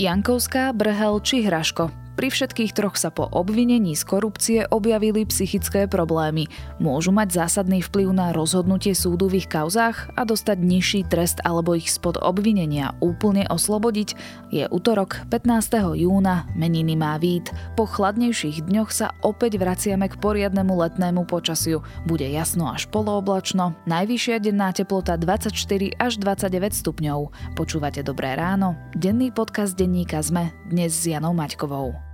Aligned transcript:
Jankovská, 0.00 0.72
Brhel 0.72 1.20
či 1.20 1.44
Hraško. 1.44 1.99
Pri 2.20 2.28
všetkých 2.28 2.76
troch 2.76 3.00
sa 3.00 3.08
po 3.08 3.32
obvinení 3.32 3.96
z 3.96 4.04
korupcie 4.04 4.68
objavili 4.68 5.24
psychické 5.24 5.88
problémy. 5.88 6.52
Môžu 6.76 7.16
mať 7.16 7.32
zásadný 7.32 7.80
vplyv 7.80 8.12
na 8.12 8.36
rozhodnutie 8.36 8.92
súdu 8.92 9.32
v 9.32 9.40
ich 9.40 9.48
kauzách 9.48 10.12
a 10.20 10.28
dostať 10.28 10.60
nižší 10.60 11.08
trest 11.08 11.40
alebo 11.48 11.72
ich 11.72 11.88
spod 11.88 12.20
obvinenia 12.20 12.92
úplne 13.00 13.48
oslobodiť? 13.48 14.20
Je 14.52 14.68
útorok 14.68 15.32
15. 15.32 15.96
júna, 15.96 16.44
meniny 16.52 16.92
má 16.92 17.16
vít. 17.16 17.48
Po 17.72 17.88
chladnejších 17.88 18.68
dňoch 18.68 18.92
sa 18.92 19.16
opäť 19.24 19.56
vraciame 19.56 20.12
k 20.12 20.20
poriadnemu 20.20 20.76
letnému 20.76 21.24
počasiu. 21.24 21.80
Bude 22.04 22.28
jasno 22.28 22.68
až 22.68 22.84
polooblačno, 22.92 23.72
najvyššia 23.88 24.44
denná 24.44 24.76
teplota 24.76 25.16
24 25.16 25.56
až 25.96 26.20
29 26.20 26.84
stupňov. 26.84 27.32
Počúvate 27.56 28.04
Dobré 28.04 28.36
ráno? 28.36 28.76
Denný 28.92 29.32
podcast 29.32 29.72
denníka 29.72 30.20
ZME 30.20 30.52
dnes 30.68 30.92
s 30.92 31.08
Janou 31.08 31.32
Maťkovou. 31.32 32.09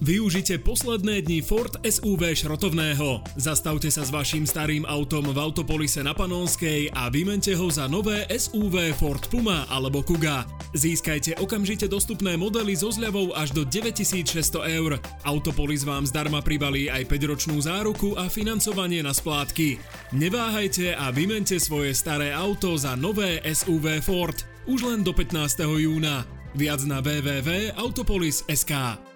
Využite 0.00 0.56
posledné 0.64 1.28
dni 1.28 1.44
Ford 1.44 1.76
SUV 1.84 2.32
šrotovného. 2.32 3.20
Zastavte 3.36 3.92
sa 3.92 4.00
s 4.00 4.08
vašim 4.08 4.48
starým 4.48 4.88
autom 4.88 5.28
v 5.28 5.36
Autopolise 5.36 6.00
na 6.00 6.16
Panonskej 6.16 6.88
a 6.96 7.12
vymente 7.12 7.52
ho 7.52 7.68
za 7.68 7.84
nové 7.84 8.24
SUV 8.32 8.96
Ford 8.96 9.20
Puma 9.28 9.68
alebo 9.68 10.00
Kuga. 10.00 10.48
Získajte 10.72 11.36
okamžite 11.36 11.84
dostupné 11.84 12.40
modely 12.40 12.80
so 12.80 12.88
zľavou 12.88 13.36
až 13.36 13.52
do 13.52 13.68
9600 13.68 14.80
eur. 14.80 14.96
Autopolis 15.20 15.84
vám 15.84 16.08
zdarma 16.08 16.40
pribalí 16.40 16.88
aj 16.88 17.04
5-ročnú 17.04 17.60
záruku 17.60 18.16
a 18.16 18.32
financovanie 18.32 19.04
na 19.04 19.12
splátky. 19.12 19.76
Neváhajte 20.16 20.96
a 20.96 21.12
vymente 21.12 21.60
svoje 21.60 21.92
staré 21.92 22.32
auto 22.32 22.72
za 22.72 22.96
nové 22.96 23.36
SUV 23.44 24.00
Ford. 24.00 24.48
Už 24.64 24.80
len 24.88 25.04
do 25.04 25.12
15. 25.12 25.60
júna. 25.76 26.24
Viac 26.56 26.88
na 26.88 27.04
www.autopolis.sk 27.04 29.09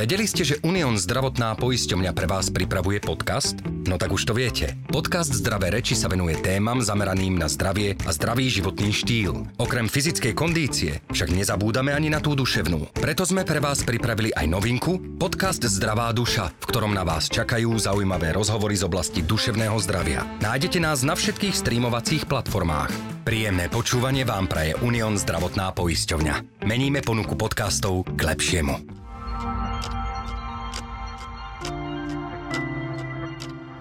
Vedeli 0.00 0.24
ste, 0.24 0.48
že 0.48 0.56
Unión 0.64 0.96
zdravotná 0.96 1.52
poisťovňa 1.60 2.16
pre 2.16 2.24
vás 2.24 2.48
pripravuje 2.48 3.04
podcast? 3.04 3.60
No 3.84 4.00
tak 4.00 4.16
už 4.16 4.24
to 4.24 4.32
viete. 4.32 4.72
Podcast 4.88 5.28
Zdravé 5.28 5.68
reči 5.68 5.92
sa 5.92 6.08
venuje 6.08 6.40
témam 6.40 6.80
zameraným 6.80 7.36
na 7.36 7.52
zdravie 7.52 8.00
a 8.08 8.10
zdravý 8.16 8.48
životný 8.48 8.96
štýl. 8.96 9.44
Okrem 9.60 9.92
fyzickej 9.92 10.32
kondície 10.32 11.04
však 11.12 11.36
nezabúdame 11.36 11.92
ani 11.92 12.08
na 12.08 12.16
tú 12.16 12.32
duševnú. 12.32 12.96
Preto 12.96 13.28
sme 13.28 13.44
pre 13.44 13.60
vás 13.60 13.84
pripravili 13.84 14.32
aj 14.32 14.48
novinku, 14.48 15.20
podcast 15.20 15.60
Zdravá 15.68 16.16
duša, 16.16 16.48
v 16.48 16.64
ktorom 16.64 16.96
na 16.96 17.04
vás 17.04 17.28
čakajú 17.28 17.68
zaujímavé 17.76 18.32
rozhovory 18.32 18.80
z 18.80 18.88
oblasti 18.88 19.20
duševného 19.20 19.76
zdravia. 19.84 20.24
Nájdete 20.40 20.80
nás 20.80 21.04
na 21.04 21.12
všetkých 21.12 21.60
streamovacích 21.60 22.24
platformách. 22.24 23.20
Príjemné 23.28 23.68
počúvanie 23.68 24.24
vám 24.24 24.48
praje 24.48 24.80
Unión 24.80 25.20
zdravotná 25.20 25.76
poisťovňa. 25.76 26.64
Meníme 26.64 27.04
ponuku 27.04 27.36
podcastov 27.36 28.08
k 28.16 28.32
lepšiemu. 28.32 29.00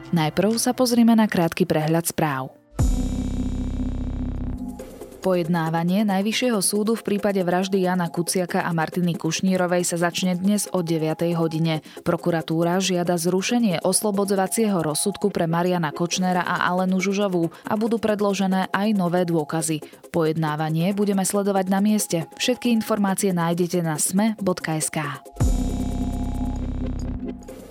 Najprv 0.10 0.58
sa 0.58 0.74
pozrieme 0.74 1.14
na 1.14 1.30
krátky 1.30 1.70
prehľad 1.70 2.10
správ. 2.10 2.50
Pojednávanie 5.20 6.08
Najvyššieho 6.08 6.64
súdu 6.64 6.96
v 6.96 7.04
prípade 7.04 7.44
vraždy 7.44 7.84
Jana 7.84 8.08
Kuciaka 8.08 8.64
a 8.64 8.72
Martiny 8.72 9.20
Kušnírovej 9.20 9.84
sa 9.84 10.00
začne 10.00 10.40
dnes 10.40 10.72
o 10.72 10.80
9. 10.80 11.36
hodine. 11.36 11.84
Prokuratúra 12.08 12.80
žiada 12.80 13.20
zrušenie 13.20 13.84
oslobodzovacieho 13.84 14.80
rozsudku 14.80 15.28
pre 15.28 15.44
Mariana 15.44 15.92
Kočnera 15.92 16.48
a 16.48 16.72
Alenu 16.72 17.04
Žužovú 17.04 17.52
a 17.68 17.76
budú 17.76 18.00
predložené 18.00 18.72
aj 18.72 18.88
nové 18.96 19.28
dôkazy. 19.28 19.84
Pojednávanie 20.10 20.96
budeme 20.96 21.28
sledovať 21.28 21.66
na 21.68 21.84
mieste. 21.84 22.24
Všetky 22.40 22.72
informácie 22.72 23.36
nájdete 23.36 23.84
na 23.84 24.00
sme.sk. 24.00 24.98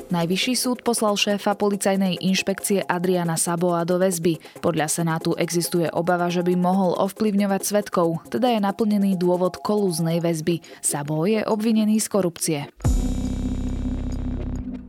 Najvyšší 0.08 0.54
súd 0.56 0.78
poslal 0.80 1.20
šéfa 1.20 1.52
policajnej 1.52 2.16
inšpekcie 2.24 2.80
Adriana 2.80 3.36
Saboa 3.36 3.84
do 3.84 4.00
väzby. 4.00 4.40
Podľa 4.64 4.88
Senátu 4.88 5.36
existuje 5.36 5.84
obava, 5.92 6.32
že 6.32 6.40
by 6.40 6.56
mohol 6.56 6.96
ovplyvňovať 6.96 7.60
svetkov, 7.60 8.24
teda 8.32 8.56
je 8.56 8.60
naplnený 8.64 9.20
dôvod 9.20 9.60
kolúznej 9.60 10.24
väzby. 10.24 10.64
Sabo 10.80 11.28
je 11.28 11.44
obvinený 11.44 12.00
z 12.00 12.08
korupcie. 12.08 12.58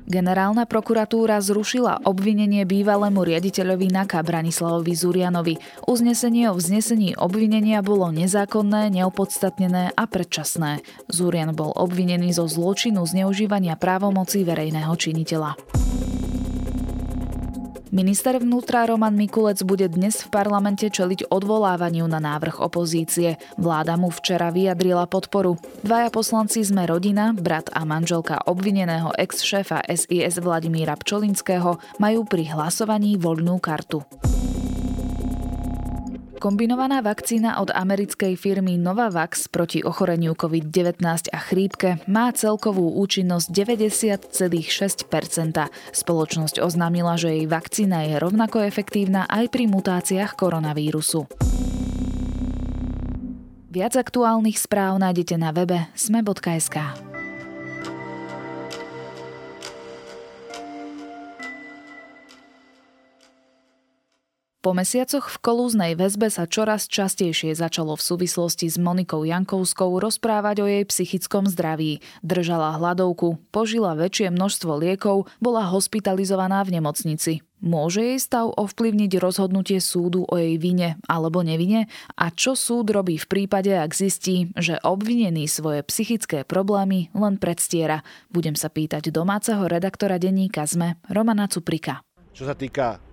Generálna 0.10 0.66
prokuratúra 0.66 1.38
zrušila 1.38 2.02
obvinenie 2.02 2.66
bývalému 2.66 3.22
riaditeľovi 3.22 3.94
NAKA 3.94 4.26
Branislavovi 4.26 4.98
Zurianovi. 4.98 5.56
Uznesenie 5.86 6.50
o 6.50 6.58
vznesení 6.58 7.14
obvinenia 7.14 7.86
bolo 7.86 8.10
nezákonné, 8.10 8.90
neopodstatnené 8.90 9.94
a 9.94 10.04
predčasné. 10.10 10.82
Zurian 11.14 11.54
bol 11.54 11.78
obvinený 11.78 12.34
zo 12.34 12.50
zločinu 12.50 13.06
zneužívania 13.06 13.78
právomocí 13.78 14.42
verejného 14.42 14.98
činiteľa. 14.98 15.54
Minister 17.90 18.38
vnútra 18.38 18.86
Roman 18.86 19.18
Mikulec 19.18 19.66
bude 19.66 19.90
dnes 19.90 20.22
v 20.22 20.30
parlamente 20.30 20.86
čeliť 20.86 21.34
odvolávaniu 21.34 22.06
na 22.06 22.22
návrh 22.22 22.62
opozície. 22.62 23.42
Vláda 23.58 23.98
mu 23.98 24.14
včera 24.14 24.54
vyjadrila 24.54 25.10
podporu. 25.10 25.58
Dvaja 25.82 26.14
poslanci 26.14 26.62
sme 26.62 26.86
rodina, 26.86 27.34
brat 27.34 27.74
a 27.74 27.82
manželka 27.90 28.46
obvineného 28.46 29.10
ex-šéfa 29.18 29.82
SIS 29.90 30.38
Vladimíra 30.38 31.02
Pčolinského 31.02 31.82
majú 31.98 32.30
pri 32.30 32.54
hlasovaní 32.54 33.18
voľnú 33.18 33.58
kartu. 33.58 34.06
Kombinovaná 36.40 37.04
vakcína 37.04 37.60
od 37.60 37.68
americkej 37.68 38.40
firmy 38.40 38.80
Novavax 38.80 39.52
proti 39.52 39.84
ochoreniu 39.84 40.40
COVID-19 40.40 41.04
a 41.36 41.40
chrípke 41.44 42.00
má 42.08 42.32
celkovú 42.32 42.96
účinnosť 42.96 43.52
90,6% 44.32 44.40
Spoločnosť 45.92 46.64
oznámila, 46.64 47.20
že 47.20 47.36
jej 47.36 47.44
vakcína 47.44 48.08
je 48.08 48.16
rovnako 48.24 48.64
efektívna 48.64 49.28
aj 49.28 49.52
pri 49.52 49.68
mutáciách 49.68 50.40
koronavírusu. 50.40 51.28
Viac 53.68 54.00
aktuálnych 54.00 54.56
správ 54.56 54.96
nájdete 54.96 55.36
na 55.36 55.52
webe 55.52 55.92
sme.sk. 55.92 57.09
Po 64.70 64.78
mesiacoch 64.78 65.34
v 65.34 65.42
kolúznej 65.42 65.98
väzbe 65.98 66.30
sa 66.30 66.46
čoraz 66.46 66.86
častejšie 66.86 67.58
začalo 67.58 67.98
v 67.98 68.06
súvislosti 68.06 68.70
s 68.70 68.78
Monikou 68.78 69.26
Jankovskou 69.26 69.98
rozprávať 69.98 70.62
o 70.62 70.70
jej 70.70 70.86
psychickom 70.86 71.50
zdraví. 71.50 72.06
Držala 72.22 72.78
hladovku, 72.78 73.42
požila 73.50 73.98
väčšie 73.98 74.30
množstvo 74.30 74.78
liekov, 74.78 75.26
bola 75.42 75.66
hospitalizovaná 75.74 76.62
v 76.62 76.78
nemocnici. 76.78 77.42
Môže 77.66 78.14
jej 78.14 78.22
stav 78.22 78.54
ovplyvniť 78.54 79.18
rozhodnutie 79.18 79.82
súdu 79.82 80.30
o 80.30 80.38
jej 80.38 80.62
vine 80.62 81.02
alebo 81.10 81.42
nevine? 81.42 81.90
A 82.14 82.30
čo 82.30 82.54
súd 82.54 82.94
robí 82.94 83.18
v 83.18 83.26
prípade, 83.26 83.74
ak 83.74 83.90
zistí, 83.98 84.54
že 84.54 84.78
obvinený 84.86 85.50
svoje 85.50 85.82
psychické 85.90 86.46
problémy 86.46 87.10
len 87.18 87.42
predstiera? 87.42 88.06
Budem 88.30 88.54
sa 88.54 88.70
pýtať 88.70 89.10
domáceho 89.10 89.66
redaktora 89.66 90.22
denníka 90.22 90.70
ZME, 90.70 91.02
Romana 91.10 91.50
Cuprika. 91.50 92.06
Čo 92.38 92.46
sa 92.46 92.54
týka 92.54 93.09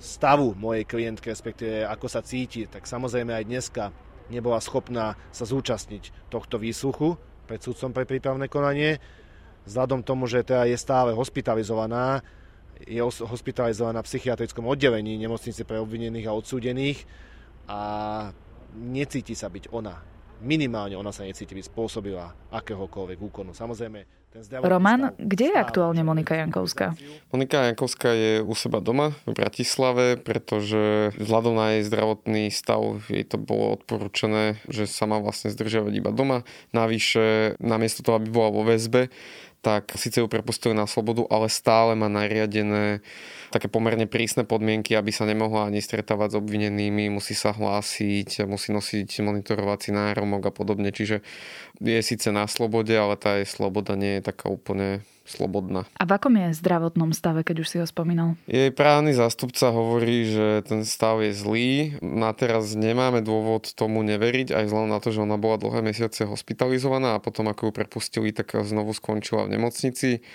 stavu 0.00 0.56
mojej 0.56 0.88
klientky, 0.88 1.28
respektíve 1.28 1.84
ako 1.84 2.08
sa 2.08 2.24
cíti, 2.24 2.64
tak 2.64 2.88
samozrejme 2.88 3.36
aj 3.36 3.44
dneska 3.44 3.84
nebola 4.32 4.56
schopná 4.58 5.14
sa 5.28 5.44
zúčastniť 5.44 6.32
tohto 6.32 6.56
výsluchu 6.56 7.20
pred 7.44 7.60
súdcom 7.60 7.92
pre 7.92 8.08
prípravné 8.08 8.48
konanie. 8.48 8.96
Vzhľadom 9.68 10.00
tomu, 10.00 10.24
že 10.24 10.40
teda 10.40 10.64
je 10.64 10.80
stále 10.80 11.12
hospitalizovaná, 11.12 12.24
je 12.80 12.96
hospitalizovaná 13.04 14.00
v 14.00 14.08
psychiatrickom 14.08 14.64
oddelení 14.64 15.20
nemocnice 15.20 15.68
pre 15.68 15.76
obvinených 15.76 16.32
a 16.32 16.36
odsúdených 16.38 17.04
a 17.68 17.80
necíti 18.72 19.36
sa 19.36 19.52
byť 19.52 19.68
ona. 19.68 20.00
Minimálne 20.40 20.96
ona 20.96 21.12
sa 21.12 21.28
necíti 21.28 21.52
byť 21.52 21.68
spôsobila 21.68 22.48
akéhokoľvek 22.48 23.18
úkonu. 23.20 23.52
Samozrejme, 23.52 24.19
Roman, 24.62 25.10
kde 25.18 25.50
je 25.50 25.56
aktuálne 25.58 26.06
Monika 26.06 26.38
Jankovská? 26.38 26.94
Monika 27.34 27.66
Jankovská 27.66 28.14
je 28.14 28.32
u 28.38 28.54
seba 28.54 28.78
doma 28.78 29.10
v 29.26 29.34
Bratislave, 29.34 30.14
pretože 30.22 31.10
vzhľadom 31.18 31.58
na 31.58 31.74
jej 31.74 31.82
zdravotný 31.90 32.54
stav 32.54 33.02
jej 33.10 33.26
to 33.26 33.42
bolo 33.42 33.74
odporúčané, 33.74 34.62
že 34.70 34.86
sa 34.86 35.10
má 35.10 35.18
vlastne 35.18 35.50
zdržiavať 35.50 35.92
iba 35.98 36.14
doma. 36.14 36.46
Navyše, 36.70 37.58
namiesto 37.58 38.06
toho, 38.06 38.22
aby 38.22 38.30
bola 38.30 38.54
vo 38.54 38.62
väzbe, 38.62 39.10
tak 39.60 39.92
síce 39.96 40.24
ju 40.24 40.28
prepustili 40.28 40.72
na 40.72 40.88
slobodu, 40.88 41.28
ale 41.28 41.52
stále 41.52 41.92
má 41.92 42.08
nariadené 42.08 43.04
také 43.52 43.68
pomerne 43.68 44.08
prísne 44.08 44.48
podmienky, 44.48 44.96
aby 44.96 45.12
sa 45.12 45.28
nemohla 45.28 45.68
ani 45.68 45.84
stretávať 45.84 46.32
s 46.32 46.38
obvinenými, 46.40 47.12
musí 47.12 47.36
sa 47.36 47.52
hlásiť, 47.52 48.48
musí 48.48 48.72
nosiť 48.72 49.20
monitorovací 49.20 49.92
náromok 49.92 50.48
a 50.48 50.52
podobne. 50.54 50.88
Čiže 50.94 51.20
je 51.82 52.00
síce 52.00 52.32
na 52.32 52.48
slobode, 52.48 52.96
ale 52.96 53.20
tá 53.20 53.36
jej 53.36 53.48
sloboda 53.48 53.98
nie 54.00 54.18
je 54.18 54.32
taká 54.32 54.48
úplne 54.48 55.04
slobodná. 55.30 55.86
A 55.94 56.04
v 56.04 56.10
akom 56.18 56.34
je 56.34 56.58
zdravotnom 56.58 57.14
stave, 57.14 57.46
keď 57.46 57.56
už 57.62 57.68
si 57.70 57.76
ho 57.78 57.86
spomínal? 57.86 58.34
Jej 58.50 58.74
právny 58.74 59.14
zástupca 59.14 59.70
hovorí, 59.70 60.26
že 60.26 60.66
ten 60.66 60.82
stav 60.82 61.22
je 61.22 61.30
zlý. 61.30 61.70
Na 62.02 62.34
teraz 62.34 62.74
nemáme 62.74 63.22
dôvod 63.22 63.70
tomu 63.78 64.02
neveriť, 64.02 64.50
aj 64.50 64.66
vzhľadom 64.66 64.90
na 64.90 64.98
to, 64.98 65.14
že 65.14 65.22
ona 65.22 65.38
bola 65.38 65.56
dlhé 65.62 65.86
mesiace 65.86 66.26
hospitalizovaná 66.26 67.16
a 67.16 67.22
potom 67.22 67.46
ako 67.46 67.70
ju 67.70 67.72
prepustili, 67.72 68.34
tak 68.34 68.58
znovu 68.58 68.90
skončila 68.90 69.46
v 69.46 69.54
nemocnici. 69.54 70.26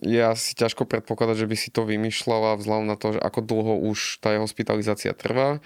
Ja 0.00 0.32
si 0.32 0.56
ťažko 0.56 0.88
predpokladať, 0.88 1.44
že 1.44 1.50
by 1.52 1.56
si 1.60 1.68
to 1.68 1.84
vymýšľala 1.84 2.56
vzhľadom 2.56 2.88
na 2.88 2.96
to, 2.96 3.12
že 3.12 3.20
ako 3.20 3.44
dlho 3.44 3.74
už 3.92 4.24
tá 4.24 4.32
hospitalizácia 4.40 5.12
trvá 5.12 5.60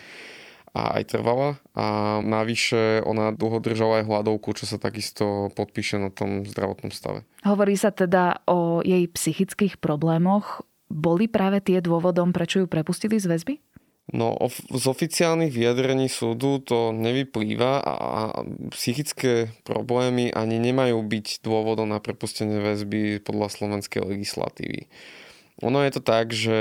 a 0.77 1.01
aj 1.01 1.17
trvala. 1.17 1.57
A 1.73 2.21
navyše 2.21 3.01
ona 3.09 3.33
dlho 3.33 3.65
držala 3.65 4.05
aj 4.05 4.09
hľadovku, 4.13 4.53
čo 4.53 4.69
sa 4.69 4.77
takisto 4.77 5.49
podpíše 5.57 5.97
na 5.97 6.13
tom 6.13 6.45
zdravotnom 6.45 6.93
stave. 6.93 7.25
Hovorí 7.49 7.81
sa 7.81 7.89
teda 7.89 8.45
o 8.45 8.85
jej 8.85 9.09
psychických 9.09 9.81
problémoch. 9.81 10.69
Boli 10.93 11.33
práve 11.33 11.65
tie 11.65 11.81
dôvodom, 11.81 12.37
prečo 12.37 12.61
ju 12.63 12.67
prepustili 12.69 13.17
z 13.17 13.33
väzby? 13.33 13.55
No, 14.07 14.39
z 14.71 14.85
oficiálnych 14.87 15.51
vyjadrení 15.51 16.07
súdu 16.07 16.63
to 16.63 16.95
nevyplýva 16.95 17.83
a 17.83 17.99
psychické 18.71 19.51
problémy 19.67 20.31
ani 20.31 20.63
nemajú 20.63 21.03
byť 21.03 21.43
dôvodom 21.43 21.91
na 21.91 21.99
prepustenie 21.99 22.63
väzby 22.63 23.19
podľa 23.19 23.51
slovenskej 23.51 24.07
legislatívy. 24.07 24.87
Ono 25.65 25.81
je 25.81 25.89
to 25.89 26.03
tak, 26.05 26.37
že 26.37 26.59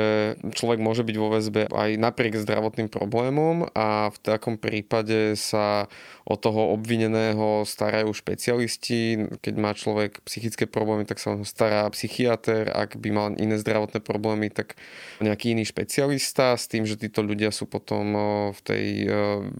človek 0.55 0.79
môže 0.79 1.03
byť 1.03 1.15
vo 1.19 1.27
väzbe 1.27 1.67
aj 1.67 1.99
napriek 1.99 2.39
zdravotným 2.39 2.87
problémom 2.87 3.67
a 3.75 4.07
v 4.07 4.17
takom 4.23 4.55
prípade 4.55 5.35
sa 5.35 5.91
o 6.23 6.39
toho 6.39 6.71
obvineného 6.71 7.67
starajú 7.67 8.15
špecialisti. 8.15 9.27
Keď 9.43 9.53
má 9.59 9.75
človek 9.75 10.23
psychické 10.23 10.63
problémy, 10.63 11.03
tak 11.03 11.19
sa 11.19 11.35
o 11.35 11.43
stará 11.43 11.83
psychiatr. 11.91 12.71
Ak 12.71 12.95
by 12.95 13.09
mal 13.11 13.27
iné 13.35 13.59
zdravotné 13.59 13.99
problémy, 13.99 14.47
tak 14.47 14.79
nejaký 15.19 15.59
iný 15.59 15.67
špecialista 15.67 16.55
s 16.55 16.71
tým, 16.71 16.87
že 16.87 16.95
títo 16.95 17.19
ľudia 17.19 17.51
sú 17.51 17.67
potom 17.67 18.15
v 18.55 18.59
tej 18.63 18.85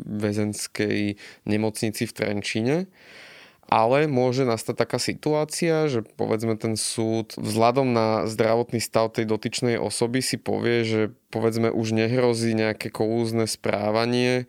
väzenskej 0.08 1.20
nemocnici 1.44 2.08
v 2.08 2.16
Trenčíne 2.16 2.78
ale 3.66 4.06
môže 4.06 4.46
nastať 4.46 4.76
taká 4.78 4.98
situácia, 5.02 5.90
že 5.90 6.06
povedzme 6.06 6.54
ten 6.56 6.78
súd 6.78 7.34
vzhľadom 7.38 7.92
na 7.92 8.08
zdravotný 8.30 8.78
stav 8.78 9.10
tej 9.10 9.26
dotyčnej 9.26 9.82
osoby 9.82 10.22
si 10.22 10.38
povie, 10.38 10.86
že 10.86 11.02
povedzme 11.34 11.74
už 11.74 11.98
nehrozí 11.98 12.54
nejaké 12.54 12.94
kolúzne 12.94 13.50
správanie, 13.50 14.46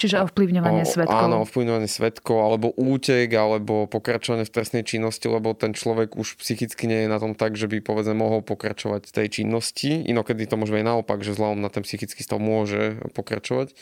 Čiže 0.00 0.32
ovplyvňovanie 0.32 0.88
svetkov. 0.88 1.28
Áno, 1.28 1.44
ovplyvňovanie 1.44 1.84
svetkov, 1.84 2.40
alebo 2.40 2.72
útek, 2.72 3.28
alebo 3.36 3.84
pokračovanie 3.84 4.48
v 4.48 4.54
trestnej 4.56 4.80
činnosti, 4.80 5.28
lebo 5.28 5.52
ten 5.52 5.76
človek 5.76 6.16
už 6.16 6.40
psychicky 6.40 6.88
nie 6.88 7.04
je 7.04 7.12
na 7.12 7.20
tom 7.20 7.36
tak, 7.36 7.60
že 7.60 7.68
by 7.68 7.84
povedzme 7.84 8.16
mohol 8.16 8.40
pokračovať 8.40 9.04
v 9.04 9.12
tej 9.12 9.26
činnosti. 9.28 10.00
Inokedy 10.08 10.48
to 10.48 10.56
môže 10.56 10.72
byť 10.72 10.88
naopak, 10.88 11.20
že 11.20 11.36
vzhľadom 11.36 11.60
na 11.60 11.68
ten 11.68 11.84
psychický 11.84 12.24
stav 12.24 12.40
môže 12.40 12.96
pokračovať. 13.12 13.76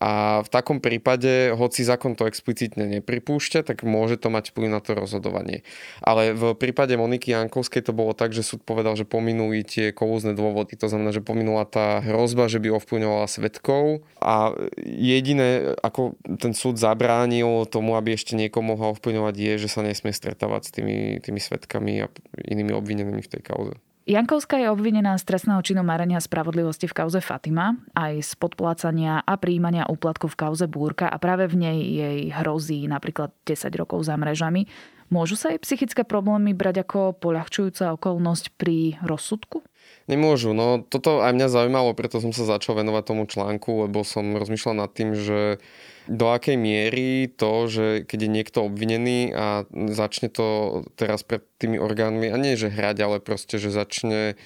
A 0.00 0.40
v 0.40 0.48
takom 0.48 0.80
prípade, 0.80 1.52
hoci 1.52 1.84
zákon 1.84 2.16
to 2.16 2.24
explicitne 2.24 2.88
nepripúšťa, 2.88 3.68
tak 3.68 3.84
môže 3.84 4.16
to 4.16 4.32
mať 4.32 4.56
vplyv 4.56 4.72
na 4.72 4.80
to 4.80 4.96
rozhodovanie. 4.96 5.60
Ale 6.00 6.32
v 6.32 6.56
prípade 6.56 6.96
Moniky 6.96 7.36
Jankovskej 7.36 7.84
to 7.84 7.92
bolo 7.92 8.16
tak, 8.16 8.32
že 8.32 8.40
súd 8.40 8.64
povedal, 8.64 8.96
že 8.96 9.04
pominuli 9.04 9.60
tie 9.60 9.92
kolúzne 9.92 10.32
dôvody. 10.32 10.72
To 10.80 10.88
znamená, 10.88 11.12
že 11.12 11.20
pominula 11.20 11.68
tá 11.68 12.00
hrozba, 12.00 12.48
že 12.48 12.64
by 12.64 12.80
ovplyvňovala 12.80 13.28
svetkov. 13.28 14.00
A 14.24 14.56
jediné, 14.80 15.76
ako 15.84 16.16
ten 16.40 16.56
súd 16.56 16.80
zabránil 16.80 17.68
tomu, 17.68 18.00
aby 18.00 18.16
ešte 18.16 18.40
niekoho 18.40 18.64
mohol 18.64 18.96
ovplyvňovať, 18.96 19.34
je, 19.36 19.52
že 19.60 19.68
sa 19.68 19.84
nesmie 19.84 20.16
stretávať 20.16 20.62
s 20.64 20.70
tými, 20.72 21.20
tými 21.20 21.44
svetkami 21.44 21.92
a 22.00 22.06
inými 22.48 22.72
obvinenými 22.72 23.20
v 23.20 23.32
tej 23.36 23.44
kauze. 23.44 23.76
Jankovská 24.10 24.58
je 24.58 24.66
obvinená 24.66 25.14
z 25.14 25.22
trestného 25.22 25.62
činu 25.62 25.86
marania 25.86 26.18
spravodlivosti 26.18 26.90
v 26.90 26.98
kauze 26.98 27.22
Fatima, 27.22 27.78
aj 27.94 28.26
z 28.26 28.32
podplácania 28.42 29.22
a 29.22 29.38
príjmania 29.38 29.86
úplatku 29.86 30.26
v 30.26 30.34
kauze 30.34 30.66
Búrka 30.66 31.06
a 31.06 31.14
práve 31.22 31.46
v 31.46 31.54
nej 31.54 31.78
jej 31.78 32.18
hrozí 32.34 32.90
napríklad 32.90 33.30
10 33.46 33.70
rokov 33.78 34.02
za 34.02 34.18
mrežami. 34.18 34.66
Môžu 35.14 35.38
sa 35.38 35.54
jej 35.54 35.62
psychické 35.62 36.02
problémy 36.02 36.58
brať 36.58 36.82
ako 36.82 37.22
poľahčujúca 37.22 37.94
okolnosť 37.94 38.58
pri 38.58 38.98
rozsudku? 38.98 39.62
Nemôžu. 40.10 40.58
No 40.58 40.82
toto 40.82 41.22
aj 41.22 41.30
mňa 41.30 41.46
zaujímalo, 41.46 41.94
preto 41.94 42.18
som 42.18 42.34
sa 42.34 42.42
začal 42.42 42.82
venovať 42.82 43.14
tomu 43.14 43.30
článku, 43.30 43.86
lebo 43.86 44.02
som 44.02 44.34
rozmýšľal 44.34 44.74
nad 44.74 44.90
tým, 44.90 45.14
že 45.14 45.62
do 46.08 46.32
akej 46.32 46.56
miery 46.56 47.28
to, 47.28 47.66
že 47.68 47.86
keď 48.08 48.18
je 48.24 48.30
niekto 48.30 48.58
obvinený 48.64 49.34
a 49.36 49.68
začne 49.92 50.32
to 50.32 50.80
teraz 50.96 51.26
pred 51.26 51.44
tými 51.60 51.76
orgánmi, 51.76 52.32
a 52.32 52.36
nie 52.40 52.56
že 52.56 52.72
hrať, 52.72 52.96
ale 53.04 53.16
proste, 53.20 53.60
že 53.60 53.74
začne 53.74 54.38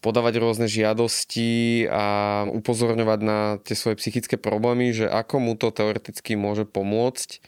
podávať 0.00 0.40
rôzne 0.40 0.66
žiadosti 0.66 1.84
a 1.92 2.04
upozorňovať 2.48 3.20
na 3.20 3.60
tie 3.60 3.76
svoje 3.76 4.00
psychické 4.00 4.40
problémy, 4.40 4.96
že 4.96 5.06
ako 5.06 5.36
mu 5.40 5.52
to 5.60 5.68
teoreticky 5.68 6.40
môže 6.40 6.64
pomôcť. 6.64 7.40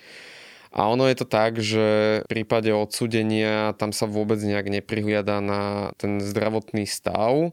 A 0.72 0.88
ono 0.88 1.04
je 1.04 1.16
to 1.20 1.26
tak, 1.28 1.60
že 1.60 2.20
v 2.24 2.28
prípade 2.28 2.72
odsudenia 2.72 3.76
tam 3.76 3.92
sa 3.92 4.08
vôbec 4.08 4.40
nejak 4.40 4.72
neprihliada 4.72 5.44
na 5.44 5.92
ten 6.00 6.16
zdravotný 6.20 6.88
stav 6.88 7.52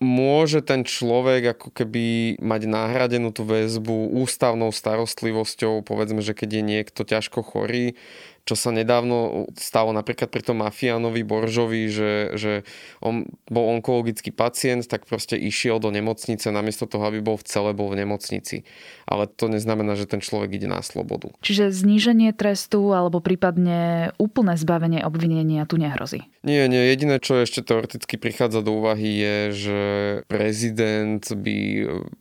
môže 0.00 0.64
ten 0.64 0.86
človek 0.86 1.58
ako 1.58 1.68
keby 1.74 2.36
mať 2.40 2.62
nahradenú 2.64 3.34
tú 3.34 3.44
väzbu 3.44 4.16
ústavnou 4.24 4.72
starostlivosťou, 4.72 5.84
povedzme, 5.84 6.24
že 6.24 6.32
keď 6.32 6.48
je 6.48 6.62
niekto 6.62 7.00
ťažko 7.04 7.44
chorý, 7.44 7.98
čo 8.42 8.58
sa 8.58 8.74
nedávno 8.74 9.46
stalo 9.54 9.94
napríklad 9.94 10.26
pri 10.26 10.42
tom 10.42 10.66
mafiánovi 10.66 11.22
Boržovi, 11.22 11.86
že, 11.86 12.12
že 12.34 12.52
on 12.98 13.30
bol 13.46 13.78
onkologický 13.78 14.34
pacient, 14.34 14.90
tak 14.90 15.06
proste 15.06 15.38
išiel 15.38 15.78
do 15.78 15.94
nemocnice 15.94 16.50
namiesto 16.50 16.90
toho, 16.90 17.06
aby 17.06 17.22
bol 17.22 17.38
v 17.38 17.46
cele, 17.46 17.70
bol 17.70 17.94
v 17.94 18.02
nemocnici. 18.02 18.66
Ale 19.06 19.30
to 19.30 19.46
neznamená, 19.46 19.94
že 19.94 20.10
ten 20.10 20.18
človek 20.18 20.58
ide 20.58 20.66
na 20.66 20.82
slobodu. 20.82 21.30
Čiže 21.38 21.70
zníženie 21.70 22.34
trestu 22.34 22.90
alebo 22.90 23.22
prípadne 23.22 24.10
úplné 24.18 24.58
zbavenie 24.58 25.06
obvinenia 25.06 25.62
tu 25.70 25.78
nehrozí? 25.78 26.26
Nie, 26.42 26.66
nie. 26.66 26.82
Jediné, 26.90 27.22
čo 27.22 27.46
ešte 27.46 27.62
teoreticky 27.62 28.18
prichádza 28.18 28.66
do 28.66 28.82
úvahy 28.82 29.22
je, 29.22 29.36
že 29.54 29.80
prezident 30.26 31.22
by 31.22 31.58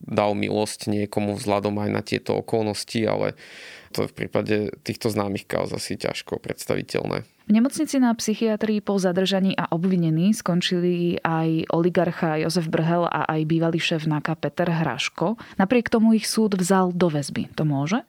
dal 0.05 0.37
milosť 0.37 0.85
niekomu 0.85 1.33
vzhľadom 1.33 1.81
aj 1.81 1.89
na 1.89 2.01
tieto 2.05 2.37
okolnosti, 2.37 3.01
ale 3.09 3.33
to 3.91 4.07
v 4.07 4.15
prípade 4.15 4.71
týchto 4.87 5.11
známych 5.11 5.45
kauz 5.45 5.75
asi 5.75 5.99
ťažko 5.99 6.39
predstaviteľné. 6.39 7.27
V 7.27 7.51
nemocnici 7.51 7.99
na 7.99 8.15
psychiatrii 8.15 8.79
po 8.79 8.95
zadržaní 8.95 9.51
a 9.59 9.67
obvinení 9.69 10.31
skončili 10.31 11.19
aj 11.19 11.67
oligarcha 11.67 12.39
Jozef 12.39 12.71
Brhel 12.71 13.03
a 13.03 13.27
aj 13.27 13.41
bývalý 13.43 13.77
šéf 13.77 14.07
NAKA 14.07 14.39
Peter 14.39 14.71
Hraško. 14.71 15.35
Napriek 15.59 15.91
tomu 15.91 16.15
ich 16.15 16.25
súd 16.25 16.55
vzal 16.55 16.95
do 16.95 17.11
väzby. 17.11 17.51
To 17.59 17.67
môže? 17.67 18.07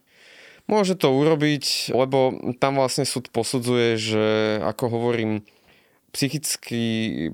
Môže 0.71 0.95
to 0.95 1.11
urobiť, 1.11 1.91
lebo 1.91 2.39
tam 2.63 2.79
vlastne 2.79 3.03
súd 3.03 3.35
posudzuje, 3.35 3.99
že 3.99 4.25
ako 4.63 4.85
hovorím, 4.95 5.43
psychický 6.13 6.87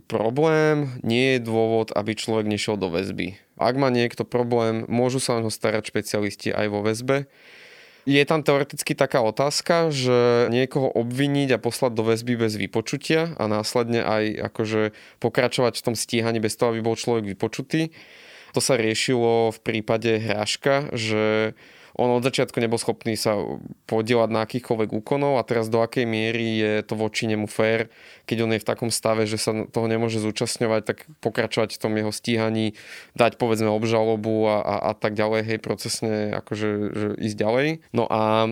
problém 0.06 0.96
nie 1.02 1.36
je 1.36 1.44
dôvod, 1.44 1.90
aby 1.92 2.14
človek 2.14 2.46
nešiel 2.46 2.78
do 2.78 2.88
väzby. 2.88 3.36
Ak 3.58 3.74
má 3.74 3.90
niekto 3.90 4.22
problém, 4.22 4.86
môžu 4.86 5.18
sa 5.18 5.36
o 5.36 5.42
ho 5.42 5.50
starať 5.50 5.90
špecialisti 5.90 6.54
aj 6.54 6.66
vo 6.70 6.80
väzbe 6.86 7.26
je 8.06 8.22
tam 8.28 8.44
teoreticky 8.44 8.94
taká 8.94 9.24
otázka, 9.24 9.90
že 9.90 10.48
niekoho 10.52 10.92
obviniť 10.92 11.56
a 11.56 11.62
poslať 11.62 11.92
do 11.96 12.02
väzby 12.06 12.34
bez 12.38 12.54
vypočutia 12.54 13.34
a 13.34 13.44
následne 13.50 14.04
aj 14.04 14.52
akože 14.52 14.82
pokračovať 15.18 15.74
v 15.80 15.84
tom 15.84 15.94
stíhaní 15.98 16.38
bez 16.38 16.54
toho, 16.54 16.74
aby 16.74 16.80
bol 16.84 16.94
človek 16.94 17.26
vypočutý. 17.26 17.90
To 18.56 18.60
sa 18.64 18.80
riešilo 18.80 19.52
v 19.52 19.58
prípade 19.60 20.20
Hráška, 20.20 20.94
že 20.96 21.52
on 21.98 22.14
od 22.14 22.22
začiatku 22.22 22.62
nebol 22.62 22.78
schopný 22.78 23.18
sa 23.18 23.34
podielať 23.90 24.30
na 24.30 24.46
akýchkoľvek 24.46 24.90
úkonov 25.02 25.42
a 25.42 25.42
teraz 25.42 25.66
do 25.66 25.82
akej 25.82 26.06
miery 26.06 26.62
je 26.62 26.72
to 26.86 26.94
voči 26.94 27.26
nemu 27.26 27.50
fér, 27.50 27.90
keď 28.30 28.46
on 28.46 28.54
je 28.54 28.62
v 28.62 28.68
takom 28.70 28.90
stave, 28.94 29.26
že 29.26 29.36
sa 29.36 29.66
toho 29.66 29.90
nemôže 29.90 30.22
zúčastňovať, 30.22 30.82
tak 30.86 30.98
pokračovať 31.18 31.74
v 31.74 31.82
tom 31.82 31.92
jeho 31.98 32.14
stíhaní, 32.14 32.78
dať 33.18 33.34
povedzme 33.36 33.66
obžalobu 33.66 34.46
a, 34.46 34.56
a, 34.62 34.74
a 34.88 34.92
tak 34.94 35.18
ďalej, 35.18 35.42
hej, 35.42 35.58
procesne 35.58 36.30
akože 36.38 36.68
že 36.94 37.08
ísť 37.18 37.36
ďalej. 37.36 37.68
No 37.90 38.06
a 38.06 38.46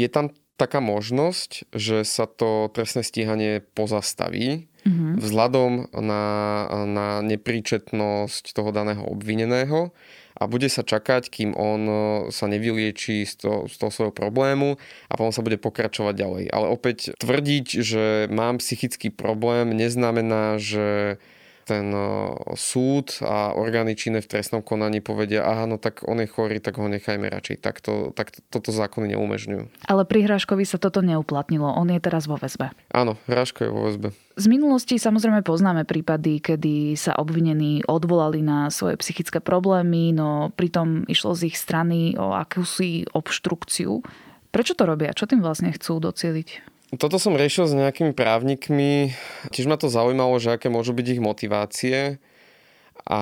je 0.00 0.08
tam 0.08 0.32
taká 0.56 0.80
možnosť, 0.80 1.68
že 1.76 2.00
sa 2.08 2.24
to 2.24 2.72
trestné 2.72 3.04
stíhanie 3.04 3.60
pozastaví, 3.76 4.72
mm-hmm. 4.88 5.20
vzhľadom 5.20 5.92
na, 5.92 6.24
na 6.88 7.08
nepríčetnosť 7.20 8.56
toho 8.56 8.72
daného 8.72 9.04
obvineného 9.04 9.92
a 10.36 10.44
bude 10.44 10.68
sa 10.68 10.84
čakať, 10.84 11.32
kým 11.32 11.50
on 11.56 11.82
e, 11.88 11.96
sa 12.28 12.44
nevylieči 12.44 13.24
z 13.24 13.34
toho, 13.40 13.58
z 13.66 13.74
toho 13.80 13.90
svojho 13.90 14.14
problému 14.14 14.76
a 15.08 15.12
potom 15.16 15.32
sa 15.32 15.40
bude 15.40 15.56
pokračovať 15.56 16.14
ďalej. 16.14 16.44
Ale 16.52 16.66
opäť 16.68 17.16
tvrdiť, 17.16 17.66
že 17.80 18.04
mám 18.28 18.60
psychický 18.60 19.08
problém, 19.08 19.72
neznamená, 19.72 20.60
že 20.60 21.16
ten 21.66 21.90
súd 22.54 23.18
a 23.26 23.58
orgány 23.58 23.98
činné 23.98 24.22
v 24.22 24.30
trestnom 24.30 24.62
konaní 24.62 25.02
povedia, 25.02 25.42
aha, 25.42 25.66
no 25.66 25.82
tak 25.82 26.06
on 26.06 26.22
je 26.22 26.30
chorý, 26.30 26.62
tak 26.62 26.78
ho 26.78 26.86
nechajme 26.86 27.26
radšej. 27.26 27.58
Tak, 27.58 27.82
to, 27.82 28.14
tak 28.14 28.30
toto 28.54 28.70
zákony 28.70 29.18
neumožňujú. 29.18 29.90
Ale 29.90 30.06
pri 30.06 30.30
Hráškovi 30.30 30.62
sa 30.62 30.78
toto 30.78 31.02
neuplatnilo. 31.02 31.66
On 31.66 31.90
je 31.90 31.98
teraz 31.98 32.30
vo 32.30 32.38
väzbe. 32.38 32.70
Áno, 32.94 33.18
Hráško 33.26 33.66
je 33.66 33.70
vo 33.74 33.82
väzbe. 33.90 34.08
Z 34.38 34.46
minulosti 34.46 35.00
samozrejme 35.00 35.42
poznáme 35.42 35.82
prípady, 35.88 36.38
kedy 36.38 36.94
sa 36.94 37.18
obvinení 37.18 37.82
odvolali 37.88 38.44
na 38.44 38.70
svoje 38.70 39.00
psychické 39.00 39.42
problémy, 39.42 40.12
no 40.12 40.54
pritom 40.54 41.08
išlo 41.10 41.34
z 41.34 41.50
ich 41.50 41.56
strany 41.58 42.14
o 42.14 42.36
akúsi 42.36 43.08
obštrukciu. 43.10 44.04
Prečo 44.52 44.76
to 44.78 44.84
robia? 44.86 45.16
Čo 45.16 45.26
tým 45.26 45.40
vlastne 45.40 45.72
chcú 45.72 45.98
docieliť? 45.98 46.75
Toto 46.94 47.18
som 47.18 47.34
riešil 47.34 47.66
s 47.66 47.74
nejakými 47.74 48.14
právnikmi. 48.14 49.10
Tiež 49.50 49.66
ma 49.66 49.74
to 49.74 49.90
zaujímalo, 49.90 50.38
že 50.38 50.54
aké 50.54 50.70
môžu 50.70 50.94
byť 50.94 51.06
ich 51.18 51.20
motivácie. 51.22 52.22
A 53.06 53.20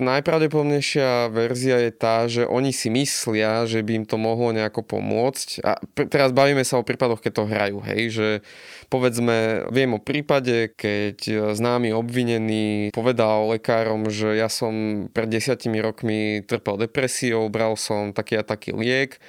najpravdepodobnejšia 0.00 1.28
verzia 1.28 1.76
je 1.82 1.92
tá, 1.92 2.24
že 2.24 2.48
oni 2.48 2.72
si 2.72 2.88
myslia, 2.88 3.68
že 3.68 3.84
by 3.84 4.00
im 4.00 4.06
to 4.08 4.16
mohlo 4.16 4.48
nejako 4.54 4.80
pomôcť. 4.80 5.60
A 5.60 5.76
teraz 6.08 6.32
bavíme 6.32 6.64
sa 6.64 6.80
o 6.80 6.86
prípadoch, 6.86 7.20
keď 7.20 7.32
to 7.36 7.44
hrajú, 7.44 7.78
hej, 7.84 8.02
že 8.14 8.28
povedzme, 8.88 9.68
viem 9.74 9.92
o 9.92 10.00
prípade, 10.00 10.72
keď 10.72 11.52
známy 11.52 11.92
obvinený 11.92 12.96
povedal 12.96 13.52
lekárom, 13.52 14.08
že 14.08 14.40
ja 14.40 14.48
som 14.48 15.04
pred 15.12 15.28
desiatimi 15.28 15.84
rokmi 15.84 16.40
trpel 16.46 16.80
depresiou, 16.80 17.52
bral 17.52 17.76
som 17.76 18.16
taký 18.16 18.40
a 18.40 18.44
taký 18.46 18.72
liek, 18.72 19.20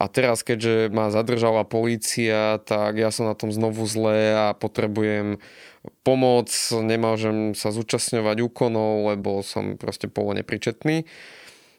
a 0.00 0.08
teraz, 0.08 0.40
keďže 0.40 0.88
ma 0.88 1.12
zadržala 1.12 1.68
polícia, 1.68 2.56
tak 2.64 2.96
ja 2.96 3.12
som 3.12 3.28
na 3.28 3.36
tom 3.36 3.52
znovu 3.52 3.84
zle 3.84 4.32
a 4.32 4.56
potrebujem 4.56 5.36
pomoc, 6.00 6.48
nemôžem 6.72 7.52
sa 7.52 7.68
zúčastňovať 7.68 8.40
úkonov, 8.48 9.12
lebo 9.12 9.44
som 9.44 9.76
proste 9.76 10.08
polo 10.08 10.32
nepričetný. 10.32 11.04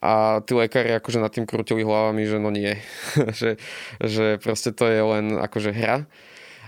A 0.06 0.46
tí 0.46 0.54
lekári 0.54 0.94
akože 0.98 1.18
nad 1.18 1.34
tým 1.34 1.50
krútili 1.50 1.82
hlavami, 1.82 2.22
že 2.30 2.38
no 2.38 2.54
nie, 2.54 2.78
že, 3.42 3.58
že 3.98 4.38
proste 4.38 4.70
to 4.70 4.86
je 4.86 5.02
len 5.02 5.42
akože 5.42 5.74
hra. 5.74 6.06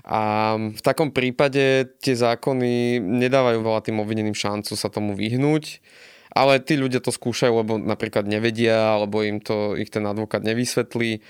A 0.03 0.21
v 0.57 0.81
takom 0.81 1.13
prípade 1.13 1.85
tie 2.01 2.15
zákony 2.17 2.97
nedávajú 2.97 3.61
veľa 3.61 3.81
tým 3.85 4.01
obvineným 4.01 4.35
šancu 4.35 4.73
sa 4.73 4.89
tomu 4.89 5.13
vyhnúť 5.13 5.79
ale 6.33 6.57
tí 6.59 6.75
ľudia 6.75 6.99
to 6.99 7.13
skúšajú, 7.13 7.53
lebo 7.61 7.77
napríklad 7.77 8.25
nevedia, 8.25 8.97
alebo 8.97 9.21
im 9.21 9.37
to 9.37 9.77
ich 9.77 9.93
ten 9.93 10.03
advokát 10.03 10.41
nevysvetlí 10.41 11.21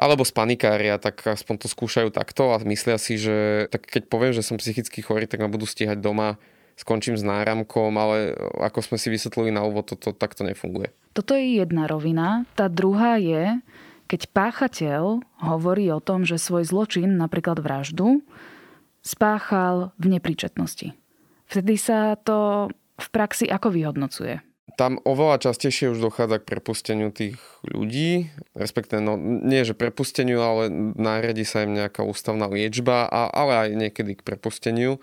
alebo 0.00 0.24
spanikária, 0.24 0.96
tak 0.96 1.20
aspoň 1.20 1.60
to 1.60 1.68
skúšajú 1.68 2.08
takto 2.08 2.56
a 2.56 2.60
myslia 2.64 2.96
si, 2.96 3.20
že 3.20 3.68
tak 3.68 3.84
keď 3.84 4.08
poviem, 4.08 4.32
že 4.32 4.40
som 4.40 4.56
psychicky 4.56 5.04
chorý, 5.04 5.28
tak 5.28 5.44
ma 5.44 5.52
budú 5.52 5.68
stíhať 5.68 6.00
doma, 6.00 6.40
skončím 6.72 7.20
s 7.20 7.24
náramkom, 7.24 7.92
ale 8.00 8.32
ako 8.56 8.80
sme 8.80 8.96
si 8.96 9.12
vysvetlili 9.12 9.52
na 9.52 9.60
úvod, 9.60 9.92
toto 9.92 10.16
takto 10.16 10.40
nefunguje. 10.48 10.88
Toto 11.12 11.36
je 11.36 11.60
jedna 11.60 11.84
rovina. 11.84 12.48
Tá 12.56 12.72
druhá 12.72 13.20
je, 13.20 13.60
keď 14.08 14.32
páchateľ 14.32 15.20
hovorí 15.44 15.92
o 15.92 16.00
tom, 16.00 16.24
že 16.24 16.40
svoj 16.40 16.64
zločin, 16.64 17.20
napríklad 17.20 17.60
vraždu, 17.60 18.24
spáchal 19.04 19.92
v 20.00 20.16
nepríčetnosti. 20.16 20.96
Vtedy 21.44 21.76
sa 21.76 22.16
to 22.16 22.72
v 22.96 23.08
praxi 23.12 23.52
ako 23.52 23.68
vyhodnocuje? 23.68 24.49
Tam 24.80 24.96
oveľa 25.04 25.44
častejšie 25.44 25.92
už 25.92 26.00
dochádza 26.00 26.40
k 26.40 26.56
prepusteniu 26.56 27.12
tých 27.12 27.36
ľudí, 27.68 28.32
respektíve 28.56 29.04
no, 29.04 29.20
nie 29.20 29.60
že 29.60 29.76
prepusteniu, 29.76 30.40
ale 30.40 30.72
náredí 30.96 31.44
sa 31.44 31.68
im 31.68 31.76
nejaká 31.76 32.00
ústavná 32.00 32.48
liečba, 32.48 33.04
a, 33.04 33.28
ale 33.28 33.68
aj 33.68 33.68
niekedy 33.76 34.16
k 34.16 34.24
prepusteniu. 34.24 34.96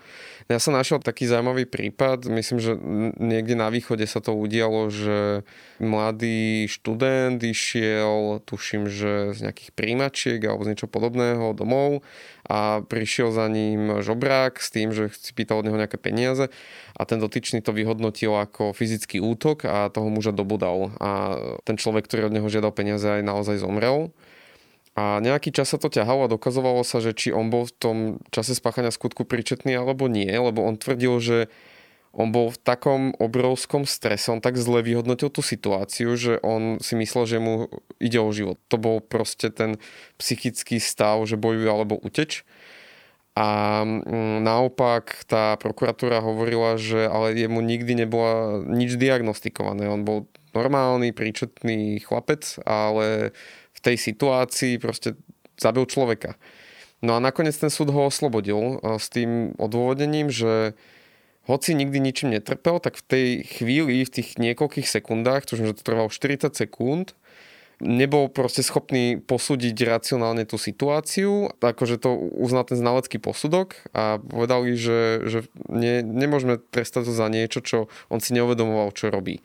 Ja 0.50 0.58
som 0.58 0.74
našiel 0.74 0.98
taký 0.98 1.30
zaujímavý 1.30 1.70
prípad, 1.70 2.26
myslím, 2.26 2.58
že 2.58 2.74
niekde 3.22 3.54
na 3.54 3.70
východe 3.70 4.02
sa 4.10 4.18
to 4.18 4.34
udialo, 4.34 4.90
že 4.90 5.46
mladý 5.78 6.66
študent 6.66 7.38
išiel, 7.38 8.42
tuším, 8.42 8.90
že 8.90 9.38
z 9.38 9.38
nejakých 9.46 9.70
príjmačiek 9.78 10.42
alebo 10.42 10.66
z 10.66 10.74
niečo 10.74 10.90
podobného 10.90 11.54
domov 11.54 12.02
a 12.48 12.80
prišiel 12.80 13.28
za 13.28 13.44
ním 13.46 14.00
žobrák 14.00 14.56
s 14.56 14.72
tým, 14.72 14.96
že 14.96 15.12
si 15.12 15.36
pýtal 15.36 15.60
od 15.60 15.68
neho 15.68 15.76
nejaké 15.76 16.00
peniaze 16.00 16.48
a 16.96 17.02
ten 17.04 17.20
dotyčný 17.20 17.60
to 17.60 17.76
vyhodnotil 17.76 18.32
ako 18.40 18.72
fyzický 18.72 19.20
útok 19.20 19.68
a 19.68 19.92
toho 19.92 20.08
muža 20.08 20.32
dobudal. 20.32 20.96
A 20.96 21.36
ten 21.68 21.76
človek, 21.76 22.08
ktorý 22.08 22.32
od 22.32 22.34
neho 22.40 22.48
žiadal 22.48 22.72
peniaze, 22.72 23.04
aj 23.04 23.22
naozaj 23.22 23.60
zomrel. 23.60 24.16
A 24.98 25.22
nejaký 25.22 25.54
čas 25.54 25.70
sa 25.70 25.78
to 25.78 25.86
ťahalo 25.92 26.26
a 26.26 26.32
dokazovalo 26.32 26.82
sa, 26.82 26.98
že 26.98 27.14
či 27.14 27.30
on 27.30 27.54
bol 27.54 27.68
v 27.68 27.74
tom 27.78 27.96
čase 28.34 28.58
spáchania 28.58 28.90
skutku 28.90 29.22
príčetný 29.22 29.78
alebo 29.78 30.10
nie, 30.10 30.26
lebo 30.26 30.66
on 30.66 30.74
tvrdil, 30.74 31.14
že 31.22 31.38
on 32.16 32.32
bol 32.32 32.48
v 32.48 32.58
takom 32.60 33.12
obrovskom 33.20 33.84
strese, 33.84 34.32
on 34.32 34.40
tak 34.40 34.56
zle 34.56 34.80
vyhodnotil 34.80 35.28
tú 35.28 35.44
situáciu, 35.44 36.16
že 36.16 36.40
on 36.40 36.80
si 36.80 36.96
myslel, 36.96 37.24
že 37.28 37.38
mu 37.38 37.68
ide 38.00 38.18
o 38.18 38.32
život. 38.32 38.56
To 38.72 38.80
bol 38.80 39.04
proste 39.04 39.52
ten 39.52 39.76
psychický 40.16 40.80
stav, 40.80 41.20
že 41.28 41.36
bojuje 41.36 41.68
alebo 41.68 42.00
uteč. 42.00 42.48
A 43.38 43.80
mm, 43.86 44.42
naopak 44.42 45.22
tá 45.30 45.54
prokuratúra 45.62 46.18
hovorila, 46.18 46.74
že 46.74 47.06
ale 47.06 47.38
jemu 47.38 47.62
nikdy 47.62 48.02
nebola 48.02 48.66
nič 48.66 48.98
diagnostikované. 48.98 49.86
On 49.86 50.02
bol 50.02 50.26
normálny, 50.58 51.14
príčetný 51.14 52.02
chlapec, 52.02 52.58
ale 52.66 53.30
v 53.76 53.78
tej 53.78 53.94
situácii 53.94 54.82
proste 54.82 55.14
zabil 55.54 55.86
človeka. 55.86 56.34
No 56.98 57.14
a 57.14 57.22
nakoniec 57.22 57.54
ten 57.54 57.70
súd 57.70 57.94
ho 57.94 58.10
oslobodil 58.10 58.82
s 58.82 59.06
tým 59.06 59.54
odôvodením, 59.54 60.34
že 60.34 60.74
hoci 61.48 61.72
nikdy 61.72 61.96
ničím 61.96 62.36
netrpel, 62.36 62.76
tak 62.78 63.00
v 63.00 63.04
tej 63.08 63.26
chvíli, 63.48 64.04
v 64.04 64.14
tých 64.20 64.36
niekoľkých 64.36 64.84
sekundách, 64.84 65.48
tuším, 65.48 65.72
že 65.72 65.80
to 65.80 65.88
trvalo 65.88 66.12
40 66.12 66.52
sekúnd, 66.52 67.16
nebol 67.78 68.26
proste 68.26 68.66
schopný 68.66 69.22
posúdiť 69.22 69.74
racionálne 69.86 70.42
tú 70.44 70.58
situáciu, 70.58 71.54
akože 71.62 72.02
to 72.02 72.10
uznal 72.36 72.66
ten 72.66 72.74
znalecký 72.74 73.22
posudok 73.22 73.78
a 73.94 74.18
povedali, 74.18 74.74
že, 74.74 75.22
že 75.30 75.38
ne, 75.70 76.02
nemôžeme 76.02 76.58
trestať 76.58 77.06
to 77.06 77.12
za 77.14 77.30
niečo, 77.30 77.62
čo 77.62 77.78
on 78.10 78.18
si 78.18 78.34
neuvedomoval, 78.34 78.90
čo 78.92 79.14
robí. 79.14 79.40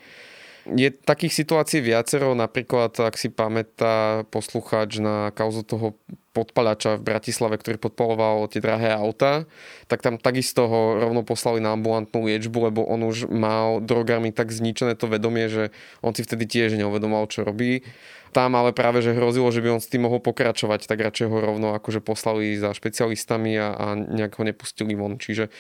Je 0.64 0.88
takých 0.96 1.44
situácií 1.44 1.84
viacero, 1.84 2.32
napríklad 2.32 2.96
ak 2.96 3.20
si 3.20 3.28
pamätá 3.28 4.24
poslucháč 4.32 5.04
na 5.04 5.36
kauzu 5.36 5.68
toho 5.68 6.00
podpalača 6.32 6.98
v 6.98 7.06
Bratislave, 7.14 7.60
ktorý 7.60 7.78
podpaloval 7.78 8.48
tie 8.48 8.64
drahé 8.64 8.96
auta, 8.96 9.44
tak 9.92 10.02
tam 10.02 10.16
takisto 10.16 10.66
ho 10.66 10.82
rovno 10.98 11.22
poslali 11.22 11.60
na 11.60 11.76
ambulantnú 11.78 12.26
liečbu, 12.26 12.74
lebo 12.74 12.82
on 12.88 13.06
už 13.06 13.30
mal 13.30 13.84
drogami 13.84 14.32
tak 14.32 14.50
zničené 14.50 14.96
to 14.96 15.12
vedomie, 15.12 15.52
že 15.52 15.70
on 16.00 16.16
si 16.16 16.26
vtedy 16.26 16.50
tiež 16.50 16.80
neuvedomal, 16.80 17.28
čo 17.28 17.46
robí. 17.46 17.86
Tam 18.34 18.58
ale 18.58 18.74
práve, 18.74 19.06
že 19.06 19.14
hrozilo, 19.14 19.54
že 19.54 19.62
by 19.62 19.78
on 19.78 19.82
s 19.82 19.88
tým 19.88 20.10
mohol 20.10 20.18
pokračovať, 20.20 20.90
tak 20.90 21.06
radšej 21.06 21.30
ho 21.30 21.38
rovno 21.38 21.78
akože 21.78 22.02
poslali 22.02 22.58
za 22.58 22.74
špecialistami 22.74 23.54
a, 23.62 23.70
a 23.78 23.86
nejak 23.94 24.42
ho 24.42 24.44
nepustili 24.44 24.98
von. 24.98 25.22
Čiže 25.22 25.54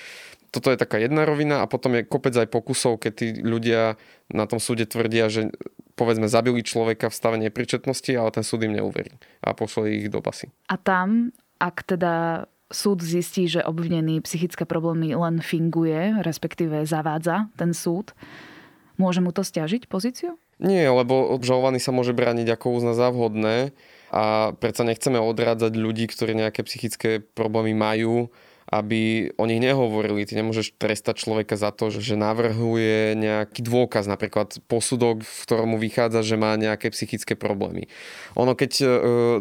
toto 0.53 0.69
je 0.69 0.77
taká 0.77 1.01
jedna 1.01 1.25
rovina 1.25 1.65
a 1.65 1.69
potom 1.69 1.97
je 1.97 2.05
kopec 2.05 2.33
aj 2.37 2.49
pokusov, 2.49 3.01
keď 3.01 3.11
tí 3.13 3.27
ľudia 3.41 3.97
na 4.29 4.45
tom 4.45 4.61
súde 4.61 4.85
tvrdia, 4.85 5.29
že 5.29 5.49
povedzme 5.97 6.29
zabili 6.29 6.61
človeka 6.61 7.09
v 7.09 7.17
stave 7.17 7.37
nepričetnosti, 7.41 8.11
ale 8.13 8.29
ten 8.33 8.45
súd 8.45 8.65
im 8.65 8.77
neuverí 8.77 9.13
a 9.41 9.53
pošle 9.53 9.93
ich 9.93 10.09
do 10.13 10.21
basy. 10.21 10.49
A 10.69 10.77
tam, 10.77 11.33
ak 11.57 11.85
teda 11.85 12.45
súd 12.73 13.05
zistí, 13.05 13.45
že 13.45 13.61
obvinený 13.61 14.21
psychické 14.25 14.65
problémy 14.65 15.13
len 15.13 15.41
finguje, 15.41 16.21
respektíve 16.25 16.85
zavádza 16.89 17.53
ten 17.57 17.73
súd, 17.73 18.17
môže 18.97 19.19
mu 19.19 19.33
to 19.33 19.41
stiažiť 19.41 19.89
pozíciu? 19.89 20.37
Nie, 20.61 20.87
lebo 20.87 21.33
obžalovaný 21.33 21.81
sa 21.81 21.91
môže 21.91 22.13
brániť 22.13 22.55
ako 22.55 22.77
uzna 22.77 22.93
za 22.93 23.09
vhodné 23.09 23.73
a 24.13 24.53
predsa 24.61 24.85
nechceme 24.85 25.17
odrádzať 25.17 25.73
ľudí, 25.73 26.05
ktorí 26.05 26.37
nejaké 26.37 26.61
psychické 26.63 27.17
problémy 27.19 27.73
majú 27.73 28.29
aby 28.73 29.29
o 29.37 29.45
nich 29.45 29.61
nehovorili. 29.61 30.25
Ty 30.25 30.41
nemôžeš 30.41 30.73
trestať 30.81 31.21
človeka 31.21 31.53
za 31.53 31.69
to, 31.69 31.93
že 31.93 32.17
navrhuje 32.17 33.13
nejaký 33.13 33.61
dôkaz, 33.61 34.09
napríklad 34.09 34.57
posudok, 34.65 35.21
v 35.21 35.39
ktorom 35.45 35.69
mu 35.73 35.77
vychádza, 35.77 36.25
že 36.25 36.41
má 36.41 36.57
nejaké 36.57 36.89
psychické 36.89 37.37
problémy. 37.37 37.85
Ono, 38.33 38.57
keď 38.57 38.71
e, 38.81 38.85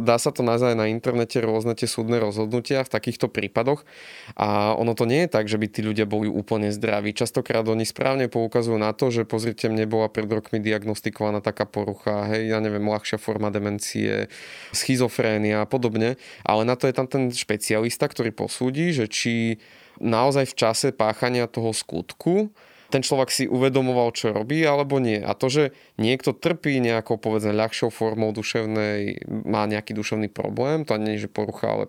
dá 0.05 0.21
sa 0.21 0.37
to 0.37 0.45
nájsť 0.45 0.77
na 0.77 0.93
internete 0.93 1.41
rôzne 1.41 1.73
tie 1.73 1.89
súdne 1.89 2.21
rozhodnutia 2.21 2.85
v 2.85 2.93
takýchto 2.93 3.33
prípadoch 3.33 3.89
a 4.37 4.77
ono 4.77 4.93
to 4.93 5.09
nie 5.09 5.25
je 5.25 5.33
tak, 5.33 5.49
že 5.49 5.57
by 5.57 5.67
tí 5.73 5.81
ľudia 5.81 6.05
boli 6.05 6.29
úplne 6.29 6.69
zdraví. 6.69 7.17
Častokrát 7.17 7.65
oni 7.65 7.89
správne 7.89 8.29
poukazujú 8.29 8.77
na 8.77 8.93
to, 8.93 9.09
že 9.09 9.25
pozrite, 9.25 9.73
mne 9.73 9.89
bola 9.89 10.13
pred 10.13 10.29
rokmi 10.29 10.61
diagnostikovaná 10.61 11.41
taká 11.41 11.65
porucha, 11.65 12.29
hej, 12.29 12.53
ja 12.53 12.61
neviem, 12.61 12.85
ľahšia 12.85 13.17
forma 13.17 13.49
demencie, 13.49 14.29
schizofrénia 14.77 15.65
a 15.65 15.67
podobne, 15.67 16.21
ale 16.45 16.69
na 16.69 16.77
to 16.77 16.85
je 16.85 16.93
tam 16.93 17.09
ten 17.09 17.33
špecialista, 17.33 18.05
ktorý 18.05 18.35
posúdi, 18.35 18.93
že 18.93 19.09
či 19.09 19.22
či 19.23 19.63
naozaj 20.03 20.51
v 20.51 20.59
čase 20.59 20.89
páchania 20.91 21.47
toho 21.47 21.71
skutku 21.71 22.51
ten 22.93 23.01
človek 23.01 23.33
si 23.33 23.45
uvedomoval, 23.49 24.13
čo 24.13 24.37
robí, 24.37 24.61
alebo 24.69 25.01
nie. 25.01 25.17
A 25.25 25.33
to, 25.33 25.49
že 25.49 25.65
niekto 25.97 26.37
trpí 26.37 26.77
nejakou, 26.77 27.17
povedzme, 27.17 27.57
ľahšou 27.57 27.89
formou 27.89 28.37
duševnej, 28.37 29.25
má 29.49 29.65
nejaký 29.65 29.97
duševný 29.97 30.29
problém, 30.29 30.85
to 30.85 31.01
nie 31.01 31.17
je, 31.17 31.25
že 31.25 31.33
porucha, 31.33 31.73
ale 31.73 31.85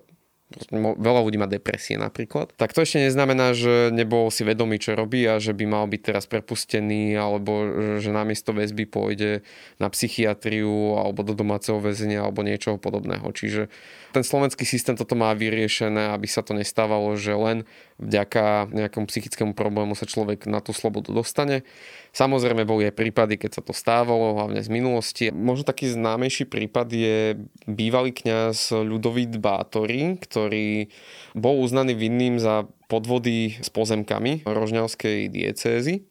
veľa 0.74 1.22
ľudí 1.26 1.38
má 1.42 1.50
depresie 1.50 1.98
napríklad, 1.98 2.54
tak 2.56 2.72
to 2.72 2.86
ešte 2.86 3.02
neznamená, 3.02 3.54
že 3.58 3.90
nebol 3.90 4.30
si 4.30 4.46
vedomý, 4.46 4.78
čo 4.78 4.94
robí 4.94 5.26
a 5.26 5.42
že 5.42 5.52
by 5.52 5.66
mal 5.66 5.86
byť 5.90 6.02
teraz 6.02 6.26
prepustený 6.30 7.18
alebo 7.18 7.52
že 8.00 8.10
namiesto 8.14 8.54
väzby 8.54 8.86
pôjde 8.88 9.42
na 9.82 9.88
psychiatriu 9.90 10.98
alebo 11.00 11.26
do 11.26 11.34
domáceho 11.34 11.82
väzenia 11.82 12.24
alebo 12.24 12.46
niečoho 12.46 12.78
podobného. 12.78 13.26
Čiže 13.34 13.68
ten 14.14 14.22
slovenský 14.22 14.64
systém 14.64 14.94
toto 14.94 15.18
má 15.18 15.34
vyriešené, 15.34 16.14
aby 16.14 16.30
sa 16.30 16.46
to 16.46 16.54
nestávalo, 16.54 17.18
že 17.18 17.34
len 17.34 17.66
vďaka 17.98 18.70
nejakému 18.70 19.10
psychickému 19.10 19.54
problému 19.58 19.98
sa 19.98 20.06
človek 20.06 20.46
na 20.46 20.62
tú 20.62 20.76
slobodu 20.76 21.10
dostane. 21.10 21.66
Samozrejme 22.14 22.70
boli 22.70 22.86
aj 22.86 22.94
prípady, 22.94 23.42
keď 23.42 23.58
sa 23.58 23.62
to 23.66 23.74
stávalo, 23.74 24.38
hlavne 24.38 24.62
z 24.62 24.70
minulosti. 24.70 25.26
Možno 25.34 25.66
taký 25.66 25.90
známejší 25.90 26.46
prípad 26.46 26.88
je 26.94 27.42
bývalý 27.66 28.14
kňaz 28.14 28.70
Ľudovít 28.86 29.42
Bátory, 29.42 30.22
ktorý 30.22 30.94
bol 31.34 31.58
uznaný 31.66 31.98
vinným 31.98 32.38
za 32.38 32.70
podvody 32.86 33.58
s 33.58 33.74
pozemkami 33.74 34.46
rožňavskej 34.46 35.34
diecézy. 35.34 36.06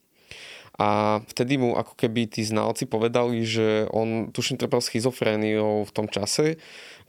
A 0.81 1.21
vtedy 1.29 1.61
mu 1.61 1.77
ako 1.77 1.93
keby 1.93 2.25
tí 2.25 2.41
znalci 2.41 2.89
povedali, 2.89 3.45
že 3.45 3.85
on 3.93 4.33
tuším 4.33 4.57
trpel 4.57 4.81
schizofréniou 4.81 5.85
v 5.85 5.91
tom 5.93 6.09
čase, 6.09 6.57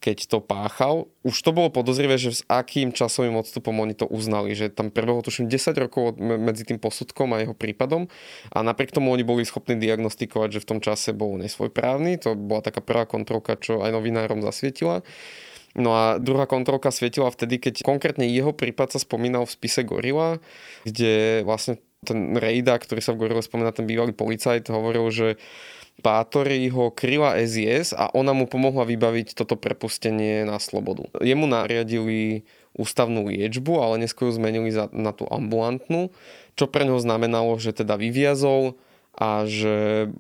keď 0.05 0.29
to 0.29 0.39
páchal. 0.45 1.09
Už 1.25 1.33
to 1.41 1.57
bolo 1.57 1.73
podozrivé, 1.73 2.21
že 2.21 2.37
s 2.37 2.43
akým 2.45 2.93
časovým 2.93 3.41
odstupom 3.41 3.73
oni 3.81 3.97
to 3.97 4.05
uznali, 4.05 4.53
že 4.53 4.69
tam 4.69 4.93
prebehlo 4.93 5.25
tuším 5.25 5.49
10 5.49 5.73
rokov 5.81 6.21
medzi 6.21 6.69
tým 6.69 6.77
posudkom 6.77 7.33
a 7.33 7.41
jeho 7.41 7.57
prípadom 7.57 8.13
a 8.53 8.61
napriek 8.61 8.93
tomu 8.93 9.17
oni 9.17 9.25
boli 9.25 9.49
schopní 9.49 9.81
diagnostikovať, 9.81 10.61
že 10.61 10.63
v 10.63 10.69
tom 10.69 10.81
čase 10.85 11.17
bol 11.17 11.41
nesvojprávny. 11.41 12.21
To 12.21 12.37
bola 12.37 12.61
taká 12.61 12.85
prvá 12.85 13.09
kontrolka, 13.09 13.57
čo 13.57 13.81
aj 13.81 13.97
novinárom 13.97 14.45
zasvietila. 14.45 15.01
No 15.75 15.91
a 15.91 16.23
druhá 16.23 16.47
kontrolka 16.47 16.95
svietila 16.95 17.33
vtedy, 17.33 17.59
keď 17.59 17.83
konkrétne 17.83 18.29
jeho 18.31 18.55
prípad 18.55 18.95
sa 18.95 19.03
spomínal 19.03 19.43
v 19.43 19.55
spise 19.59 19.83
Gorila, 19.83 20.39
kde 20.87 21.43
vlastne 21.43 21.83
ten 22.05 22.37
Rejda, 22.37 22.77
ktorý 22.77 23.01
sa 23.01 23.17
v 23.17 23.25
Gorile 23.25 23.43
spomína, 23.43 23.75
ten 23.75 23.89
bývalý 23.89 24.13
policajt, 24.13 24.69
hovoril, 24.69 25.09
že 25.11 25.29
Pátori 26.03 26.67
ho 26.75 26.91
kryla 26.91 27.39
SIS 27.47 27.95
a 27.95 28.11
ona 28.11 28.35
mu 28.35 28.51
pomohla 28.51 28.83
vybaviť 28.83 29.39
toto 29.39 29.55
prepustenie 29.55 30.43
na 30.43 30.59
slobodu. 30.59 31.07
Jemu 31.23 31.47
nariadili 31.47 32.43
ústavnú 32.75 33.31
liečbu, 33.31 33.79
ale 33.79 34.03
neskôr 34.03 34.27
ju 34.27 34.35
zmenili 34.35 34.75
za, 34.75 34.91
na 34.91 35.15
tú 35.15 35.31
ambulantnú, 35.31 36.11
čo 36.59 36.67
pre 36.67 36.83
neho 36.83 36.99
znamenalo, 36.99 37.55
že 37.63 37.71
teda 37.71 37.95
vyviazol 37.95 38.75
a 39.15 39.47
že 39.47 40.11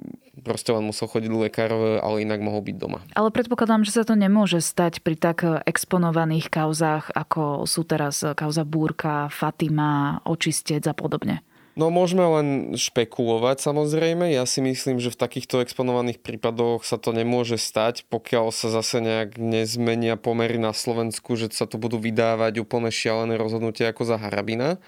proste 0.47 0.71
len 0.71 0.87
musel 0.87 1.11
chodiť 1.11 1.31
do 1.31 1.43
lekárov, 1.43 1.99
ale 1.99 2.23
inak 2.23 2.39
mohol 2.39 2.63
byť 2.63 2.77
doma. 2.79 3.03
Ale 3.19 3.35
predpokladám, 3.35 3.83
že 3.83 3.99
sa 3.99 4.07
to 4.07 4.15
nemôže 4.15 4.63
stať 4.63 5.03
pri 5.03 5.19
tak 5.19 5.43
exponovaných 5.43 6.55
kauzách, 6.55 7.11
ako 7.11 7.67
sú 7.67 7.83
teraz 7.83 8.23
kauza 8.39 8.63
Búrka, 8.63 9.27
Fatima, 9.35 10.23
Očistec 10.23 10.87
a 10.87 10.95
podobne. 10.95 11.43
No 11.75 11.91
môžeme 11.91 12.23
len 12.23 12.49
špekulovať 12.79 13.59
samozrejme. 13.59 14.31
Ja 14.31 14.47
si 14.47 14.63
myslím, 14.63 15.03
že 15.03 15.11
v 15.11 15.19
takýchto 15.19 15.59
exponovaných 15.59 16.23
prípadoch 16.23 16.87
sa 16.87 17.03
to 17.03 17.11
nemôže 17.11 17.59
stať, 17.59 18.07
pokiaľ 18.07 18.55
sa 18.55 18.71
zase 18.71 19.03
nejak 19.03 19.35
nezmenia 19.43 20.15
pomery 20.15 20.55
na 20.55 20.71
Slovensku, 20.71 21.35
že 21.35 21.51
sa 21.51 21.67
tu 21.67 21.83
budú 21.83 21.99
vydávať 21.99 22.63
úplne 22.63 22.95
šialené 22.95 23.35
rozhodnutia 23.35 23.91
ako 23.91 24.07
za 24.07 24.23
Harabina. 24.23 24.79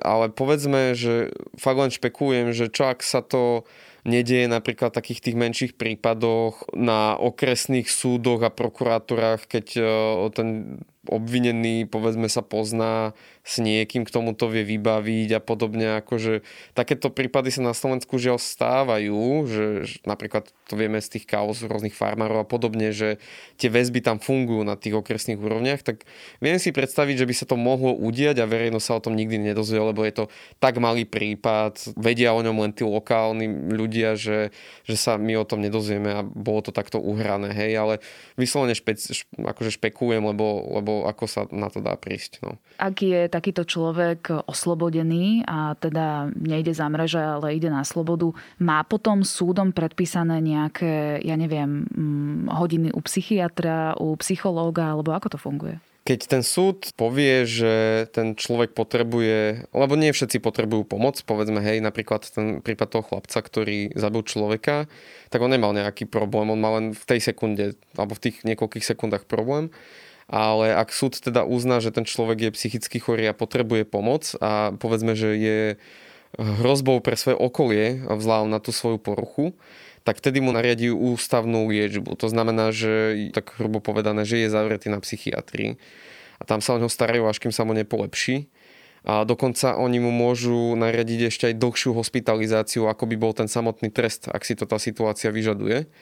Ale 0.00 0.32
povedzme, 0.32 0.96
že 0.96 1.36
fakt 1.60 1.76
len 1.76 1.92
špekulujem, 1.92 2.56
že 2.56 2.72
čo 2.72 2.88
ak 2.88 3.04
sa 3.04 3.20
to 3.20 3.68
nedieje 4.08 4.48
napríklad 4.48 4.90
v 4.90 4.98
takých 4.98 5.20
tých 5.20 5.36
menších 5.36 5.72
prípadoch 5.76 6.64
na 6.74 7.14
okresných 7.20 7.86
súdoch 7.86 8.42
a 8.42 8.50
prokurátorách, 8.50 9.46
keď 9.46 9.66
e, 9.78 9.82
ten 10.34 10.48
obvinený 11.10 11.90
povedzme 11.90 12.30
sa 12.30 12.46
pozná 12.46 13.10
s 13.42 13.58
niekým, 13.58 14.06
k 14.06 14.14
tomu 14.14 14.38
to 14.38 14.46
vie 14.46 14.62
vybaviť 14.62 15.34
a 15.34 15.40
podobne. 15.42 15.98
Akože, 15.98 16.46
takéto 16.78 17.10
prípady 17.10 17.50
sa 17.50 17.66
na 17.66 17.74
Slovensku 17.74 18.14
žiaľ 18.22 18.38
stávajú, 18.38 19.50
že, 19.50 19.66
že 19.82 19.94
napríklad 20.06 20.54
to 20.70 20.78
vieme 20.78 21.02
z 21.02 21.18
tých 21.18 21.26
kauz 21.26 21.58
rôznych 21.66 21.92
farmárov 21.92 22.46
a 22.46 22.46
podobne, 22.46 22.94
že 22.94 23.18
tie 23.58 23.66
väzby 23.66 23.98
tam 23.98 24.22
fungujú 24.22 24.62
na 24.62 24.78
tých 24.78 24.94
okresných 24.94 25.42
úrovniach, 25.42 25.82
tak 25.82 26.06
viem 26.38 26.62
si 26.62 26.70
predstaviť, 26.70 27.26
že 27.26 27.28
by 27.28 27.34
sa 27.34 27.46
to 27.50 27.58
mohlo 27.58 27.98
udiať 27.98 28.38
a 28.38 28.46
verejnosť 28.46 28.86
sa 28.86 28.96
o 29.02 29.04
tom 29.04 29.18
nikdy 29.18 29.42
nedozvie, 29.42 29.82
lebo 29.82 30.06
je 30.06 30.14
to 30.22 30.24
tak 30.62 30.78
malý 30.78 31.02
prípad, 31.02 31.98
vedia 31.98 32.30
o 32.30 32.40
ňom 32.46 32.62
len 32.62 32.70
tí 32.70 32.86
lokálni 32.86 33.50
ľudia, 33.74 34.14
že, 34.14 34.54
že 34.86 34.94
sa 34.94 35.18
my 35.18 35.34
o 35.34 35.48
tom 35.48 35.66
nedozvieme 35.66 36.14
a 36.14 36.22
bolo 36.22 36.62
to 36.62 36.70
takto 36.70 37.02
uhrané, 37.02 37.50
hej, 37.50 37.74
ale 37.74 37.94
vyslovene 38.38 38.78
špe, 38.78 38.94
akože 39.34 39.74
špekulujem, 39.82 40.22
lebo, 40.30 40.62
lebo 40.78 40.91
alebo 40.92 41.08
ako 41.08 41.24
sa 41.24 41.40
na 41.48 41.72
to 41.72 41.80
dá 41.80 41.96
prísť. 41.96 42.44
No. 42.44 42.60
Ak 42.76 43.00
je 43.00 43.26
takýto 43.32 43.64
človek 43.64 44.44
oslobodený 44.44 45.48
a 45.48 45.72
teda 45.80 46.28
nejde 46.36 46.76
za 46.76 46.86
mreže, 46.92 47.20
ale 47.20 47.56
ide 47.56 47.72
na 47.72 47.82
slobodu, 47.86 48.36
má 48.60 48.84
potom 48.84 49.24
súdom 49.24 49.72
predpísané 49.72 50.44
nejaké, 50.44 51.24
ja 51.24 51.36
neviem, 51.40 51.88
mm, 51.88 52.52
hodiny 52.52 52.88
u 52.92 53.00
psychiatra, 53.00 53.96
u 53.96 54.12
psychológa, 54.20 54.92
alebo 54.92 55.16
ako 55.16 55.28
to 55.32 55.38
funguje? 55.40 55.76
Keď 56.02 56.20
ten 56.26 56.42
súd 56.42 56.90
povie, 56.98 57.46
že 57.46 58.04
ten 58.10 58.34
človek 58.34 58.74
potrebuje, 58.74 59.70
lebo 59.70 59.94
nie 59.94 60.10
všetci 60.10 60.42
potrebujú 60.42 60.82
pomoc, 60.82 61.22
povedzme, 61.22 61.62
hej, 61.62 61.78
napríklad 61.78 62.26
ten 62.26 62.58
prípad 62.58 62.88
toho 62.90 63.06
chlapca, 63.06 63.38
ktorý 63.38 63.94
zabil 63.94 64.26
človeka, 64.26 64.90
tak 65.30 65.38
on 65.38 65.54
nemal 65.54 65.70
nejaký 65.70 66.10
problém, 66.10 66.50
on 66.50 66.58
mal 66.58 66.82
len 66.82 66.86
v 66.90 67.04
tej 67.06 67.22
sekunde, 67.22 67.78
alebo 67.94 68.18
v 68.18 68.22
tých 68.28 68.42
niekoľkých 68.42 68.82
sekundách 68.82 69.30
problém 69.30 69.70
ale 70.32 70.72
ak 70.72 70.96
súd 70.96 71.20
teda 71.20 71.44
uzná, 71.44 71.84
že 71.84 71.92
ten 71.92 72.08
človek 72.08 72.48
je 72.48 72.56
psychicky 72.56 72.96
chorý 72.96 73.28
a 73.28 73.36
potrebuje 73.36 73.84
pomoc 73.84 74.32
a 74.40 74.72
povedzme, 74.80 75.12
že 75.12 75.36
je 75.36 75.58
hrozbou 76.40 77.04
pre 77.04 77.20
svoje 77.20 77.36
okolie 77.36 78.00
vzhľadom 78.08 78.48
na 78.48 78.56
tú 78.56 78.72
svoju 78.72 78.96
poruchu, 78.96 79.52
tak 80.08 80.24
vtedy 80.24 80.40
mu 80.40 80.56
nariadí 80.56 80.88
ústavnú 80.88 81.68
liečbu. 81.68 82.16
To 82.16 82.32
znamená, 82.32 82.72
že 82.72 83.28
tak 83.36 83.52
hrubo 83.60 83.84
povedané, 83.84 84.24
že 84.24 84.40
je 84.40 84.48
zavretý 84.48 84.88
na 84.88 85.04
psychiatrii. 85.04 85.76
A 86.40 86.48
tam 86.48 86.64
sa 86.64 86.74
o 86.74 86.80
neho 86.80 86.88
starajú, 86.88 87.28
až 87.28 87.38
kým 87.38 87.52
sa 87.52 87.68
mu 87.68 87.76
nepolepší. 87.76 88.48
A 89.04 89.28
dokonca 89.28 89.76
oni 89.76 90.00
mu 90.00 90.08
môžu 90.10 90.72
nariadiť 90.80 91.20
ešte 91.28 91.44
aj 91.52 91.60
dlhšiu 91.60 91.92
hospitalizáciu, 91.92 92.88
ako 92.88 93.04
by 93.04 93.16
bol 93.20 93.36
ten 93.36 93.52
samotný 93.52 93.92
trest, 93.92 94.32
ak 94.32 94.48
si 94.48 94.56
to 94.56 94.64
tá 94.64 94.80
situácia 94.80 95.28
vyžaduje 95.28 95.92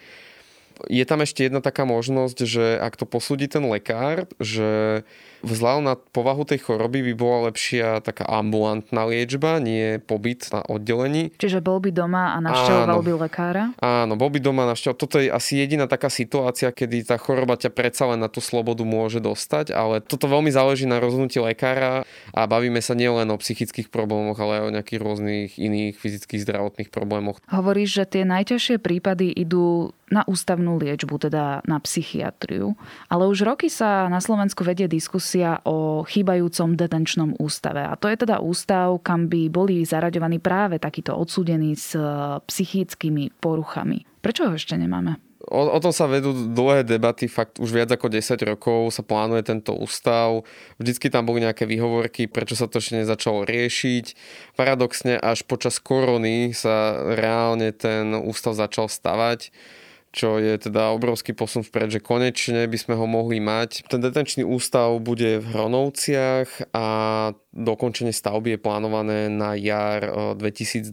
je 0.88 1.04
tam 1.04 1.20
ešte 1.20 1.50
jedna 1.50 1.60
taká 1.60 1.84
možnosť, 1.84 2.38
že 2.46 2.64
ak 2.78 2.96
to 2.96 3.04
posúdi 3.04 3.50
ten 3.50 3.66
lekár, 3.66 4.30
že 4.38 5.02
vzhľadom 5.40 5.84
na 5.84 5.96
povahu 5.96 6.44
tej 6.44 6.60
choroby 6.64 7.00
by 7.10 7.12
bola 7.16 7.38
lepšia 7.52 8.04
taká 8.04 8.28
ambulantná 8.28 9.08
liečba, 9.08 9.56
nie 9.60 9.96
pobyt 10.00 10.52
na 10.52 10.60
oddelení. 10.64 11.32
Čiže 11.40 11.64
bol 11.64 11.80
by 11.80 11.90
doma 11.92 12.36
a 12.36 12.38
navštevoval 12.44 13.00
by 13.00 13.12
lekára? 13.28 13.64
Áno, 13.80 14.14
bol 14.20 14.28
by 14.28 14.38
doma 14.40 14.68
navštevoval. 14.68 15.00
Toto 15.00 15.16
je 15.16 15.32
asi 15.32 15.60
jediná 15.60 15.88
taká 15.88 16.12
situácia, 16.12 16.68
kedy 16.68 17.08
tá 17.08 17.16
choroba 17.16 17.56
ťa 17.56 17.72
predsa 17.72 18.04
len 18.12 18.20
na 18.20 18.28
tú 18.28 18.44
slobodu 18.44 18.84
môže 18.84 19.18
dostať, 19.18 19.72
ale 19.72 20.04
toto 20.04 20.28
veľmi 20.28 20.52
záleží 20.52 20.84
na 20.84 21.00
rozhodnutí 21.00 21.40
lekára 21.40 22.04
a 22.36 22.40
bavíme 22.44 22.84
sa 22.84 22.92
nielen 22.92 23.32
o 23.32 23.40
psychických 23.40 23.88
problémoch, 23.88 24.36
ale 24.36 24.60
aj 24.60 24.64
o 24.68 24.74
nejakých 24.76 25.00
rôznych 25.00 25.50
iných 25.56 25.96
fyzických 25.96 26.44
zdravotných 26.44 26.90
problémoch. 26.92 27.40
Hovoríš, 27.48 28.04
že 28.04 28.20
tie 28.20 28.22
najťažšie 28.28 28.76
prípady 28.78 29.32
idú 29.32 29.96
na 30.10 30.26
ústavnú 30.26 30.69
liečbu, 30.76 31.16
teda 31.18 31.64
na 31.64 31.78
psychiatriu. 31.80 32.76
Ale 33.08 33.26
už 33.26 33.42
roky 33.42 33.72
sa 33.72 34.06
na 34.06 34.20
Slovensku 34.20 34.62
vedie 34.62 34.86
diskusia 34.86 35.58
o 35.64 36.04
chýbajúcom 36.04 36.76
detenčnom 36.76 37.34
ústave. 37.40 37.82
A 37.82 37.96
to 37.96 38.06
je 38.06 38.20
teda 38.20 38.38
ústav, 38.44 39.00
kam 39.02 39.26
by 39.26 39.48
boli 39.48 39.82
zaraďovaní 39.82 40.38
práve 40.38 40.78
takíto 40.78 41.16
odsúdení 41.16 41.74
s 41.74 41.96
e, 41.96 42.02
psychickými 42.44 43.34
poruchami. 43.40 44.04
Prečo 44.20 44.46
ho 44.46 44.54
ešte 44.54 44.76
nemáme? 44.76 45.16
O, 45.48 45.72
o 45.72 45.78
tom 45.80 45.88
sa 45.88 46.04
vedú 46.04 46.30
dlhé 46.30 46.84
debaty, 46.84 47.24
fakt 47.24 47.56
už 47.56 47.72
viac 47.72 47.88
ako 47.88 48.12
10 48.12 48.36
rokov 48.44 48.92
sa 48.92 49.00
plánuje 49.00 49.48
tento 49.48 49.72
ústav. 49.72 50.44
Vždycky 50.76 51.08
tam 51.08 51.24
boli 51.24 51.40
nejaké 51.40 51.64
výhovorky, 51.64 52.28
prečo 52.28 52.52
sa 52.52 52.68
to 52.68 52.76
ešte 52.76 53.00
nezačalo 53.00 53.48
riešiť. 53.48 54.04
Paradoxne 54.54 55.16
až 55.16 55.48
počas 55.48 55.80
korony 55.80 56.52
sa 56.52 56.92
reálne 57.16 57.72
ten 57.72 58.12
ústav 58.12 58.52
začal 58.52 58.92
stavať 58.92 59.48
čo 60.10 60.42
je 60.42 60.58
teda 60.58 60.90
obrovský 60.90 61.30
posun 61.32 61.62
vpred, 61.62 61.98
že 61.98 62.00
konečne 62.02 62.66
by 62.66 62.78
sme 62.78 62.94
ho 62.98 63.06
mohli 63.06 63.38
mať. 63.38 63.86
Ten 63.86 64.02
detenčný 64.02 64.42
ústav 64.42 64.90
bude 64.98 65.38
v 65.38 65.46
Hronovciach 65.46 66.74
a 66.74 66.86
dokončenie 67.54 68.10
stavby 68.10 68.58
je 68.58 68.62
plánované 68.62 69.30
na 69.30 69.54
jar 69.54 70.34
2022 70.34 70.90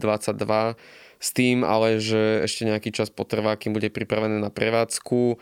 s 1.18 1.28
tým 1.34 1.66
ale, 1.66 1.98
že 1.98 2.46
ešte 2.46 2.62
nejaký 2.62 2.94
čas 2.94 3.10
potrvá, 3.10 3.58
kým 3.58 3.74
bude 3.74 3.90
pripravené 3.90 4.38
na 4.38 4.54
prevádzku. 4.54 5.38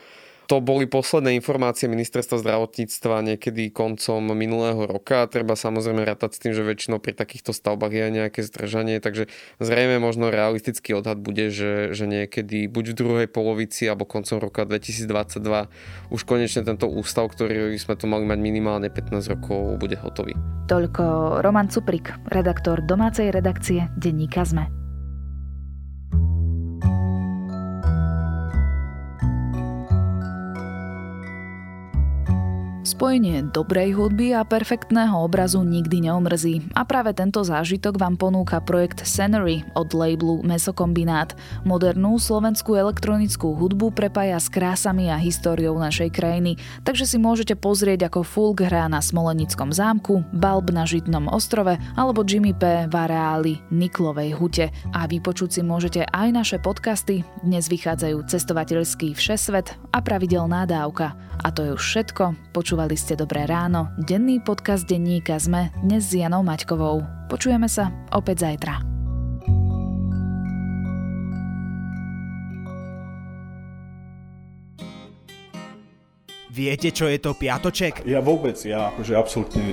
To 0.46 0.62
boli 0.62 0.86
posledné 0.86 1.34
informácie 1.34 1.90
ministerstva 1.90 2.38
zdravotníctva 2.38 3.34
niekedy 3.34 3.74
koncom 3.74 4.30
minulého 4.30 4.78
roka. 4.86 5.26
Treba 5.26 5.58
samozrejme 5.58 6.06
rátať 6.06 6.38
s 6.38 6.42
tým, 6.42 6.52
že 6.54 6.62
väčšinou 6.62 7.02
pri 7.02 7.18
takýchto 7.18 7.50
stavbách 7.50 7.90
je 7.90 8.06
nejaké 8.14 8.40
zdržanie, 8.46 9.02
takže 9.02 9.26
zrejme 9.58 9.98
možno 9.98 10.30
realistický 10.30 10.94
odhad 10.94 11.18
bude, 11.18 11.50
že, 11.50 11.90
že 11.98 12.06
niekedy 12.06 12.70
buď 12.70 12.94
v 12.94 12.98
druhej 12.98 13.26
polovici 13.26 13.90
alebo 13.90 14.06
koncom 14.06 14.38
roka 14.38 14.62
2022 14.62 16.14
už 16.14 16.20
konečne 16.22 16.62
tento 16.62 16.86
ústav, 16.86 17.26
ktorý 17.26 17.74
sme 17.74 17.98
tu 17.98 18.06
mali 18.06 18.22
mať 18.22 18.38
minimálne 18.38 18.86
15 18.86 19.34
rokov, 19.34 19.82
bude 19.82 19.98
hotový. 19.98 20.38
Toľko 20.70 21.38
Roman 21.42 21.66
Cuprik, 21.66 22.14
redaktor 22.30 22.86
domácej 22.86 23.34
redakcie 23.34 23.90
Denníka 23.98 24.46
ZME. 24.46 24.85
Spojenie 32.86 33.50
dobrej 33.50 33.98
hudby 33.98 34.30
a 34.30 34.46
perfektného 34.46 35.18
obrazu 35.18 35.58
nikdy 35.66 36.06
neomrzí 36.06 36.62
a 36.70 36.86
práve 36.86 37.10
tento 37.18 37.42
zážitok 37.42 37.98
vám 37.98 38.14
ponúka 38.14 38.62
projekt 38.62 39.02
Scenery 39.02 39.66
od 39.74 39.90
labelu 39.90 40.46
Mesokombinát. 40.46 41.34
Modernú 41.66 42.14
slovenskú 42.14 42.78
elektronickú 42.78 43.58
hudbu 43.58 43.90
prepája 43.90 44.38
s 44.38 44.46
krásami 44.46 45.10
a 45.10 45.18
históriou 45.18 45.74
našej 45.82 46.14
krajiny, 46.14 46.62
takže 46.86 47.10
si 47.10 47.18
môžete 47.18 47.58
pozrieť 47.58 48.06
ako 48.06 48.22
Fulk 48.22 48.62
hrá 48.62 48.86
na 48.86 49.02
Smolenickom 49.02 49.74
zámku, 49.74 50.22
Balb 50.30 50.70
na 50.70 50.86
Žitnom 50.86 51.26
ostrove 51.26 51.74
alebo 51.98 52.22
Jimmy 52.22 52.54
P. 52.54 52.86
v 52.86 52.94
areáli 52.94 53.58
Niklovej 53.74 54.30
hute. 54.38 54.70
A 54.94 55.10
vypočuť 55.10 55.58
si 55.58 55.60
môžete 55.66 56.06
aj 56.14 56.28
naše 56.30 56.62
podcasty, 56.62 57.26
dnes 57.42 57.66
vychádzajú 57.66 58.30
cestovateľský 58.30 59.18
Všesvet 59.18 59.74
a 59.90 59.98
pravidelná 59.98 60.70
dávka. 60.70 61.18
A 61.42 61.52
to 61.52 61.66
je 61.66 61.70
už 61.74 61.82
všetko. 61.82 62.32
Počúvali 62.76 63.00
ste 63.00 63.16
Dobré 63.16 63.48
ráno, 63.48 63.88
denný 63.96 64.36
podcast 64.44 64.84
denníka 64.84 65.40
ZME 65.40 65.72
dnes 65.80 66.12
s 66.12 66.20
Janou 66.20 66.44
Maťkovou. 66.44 67.00
Počujeme 67.24 67.72
sa 67.72 67.88
opäť 68.12 68.44
zajtra. 68.44 68.84
Viete, 76.52 76.92
čo 76.92 77.08
je 77.08 77.16
to 77.16 77.32
piatoček? 77.32 78.04
Ja 78.04 78.20
vôbec, 78.20 78.60
ja 78.60 78.92
akože 78.92 79.16
absolútne 79.16 79.72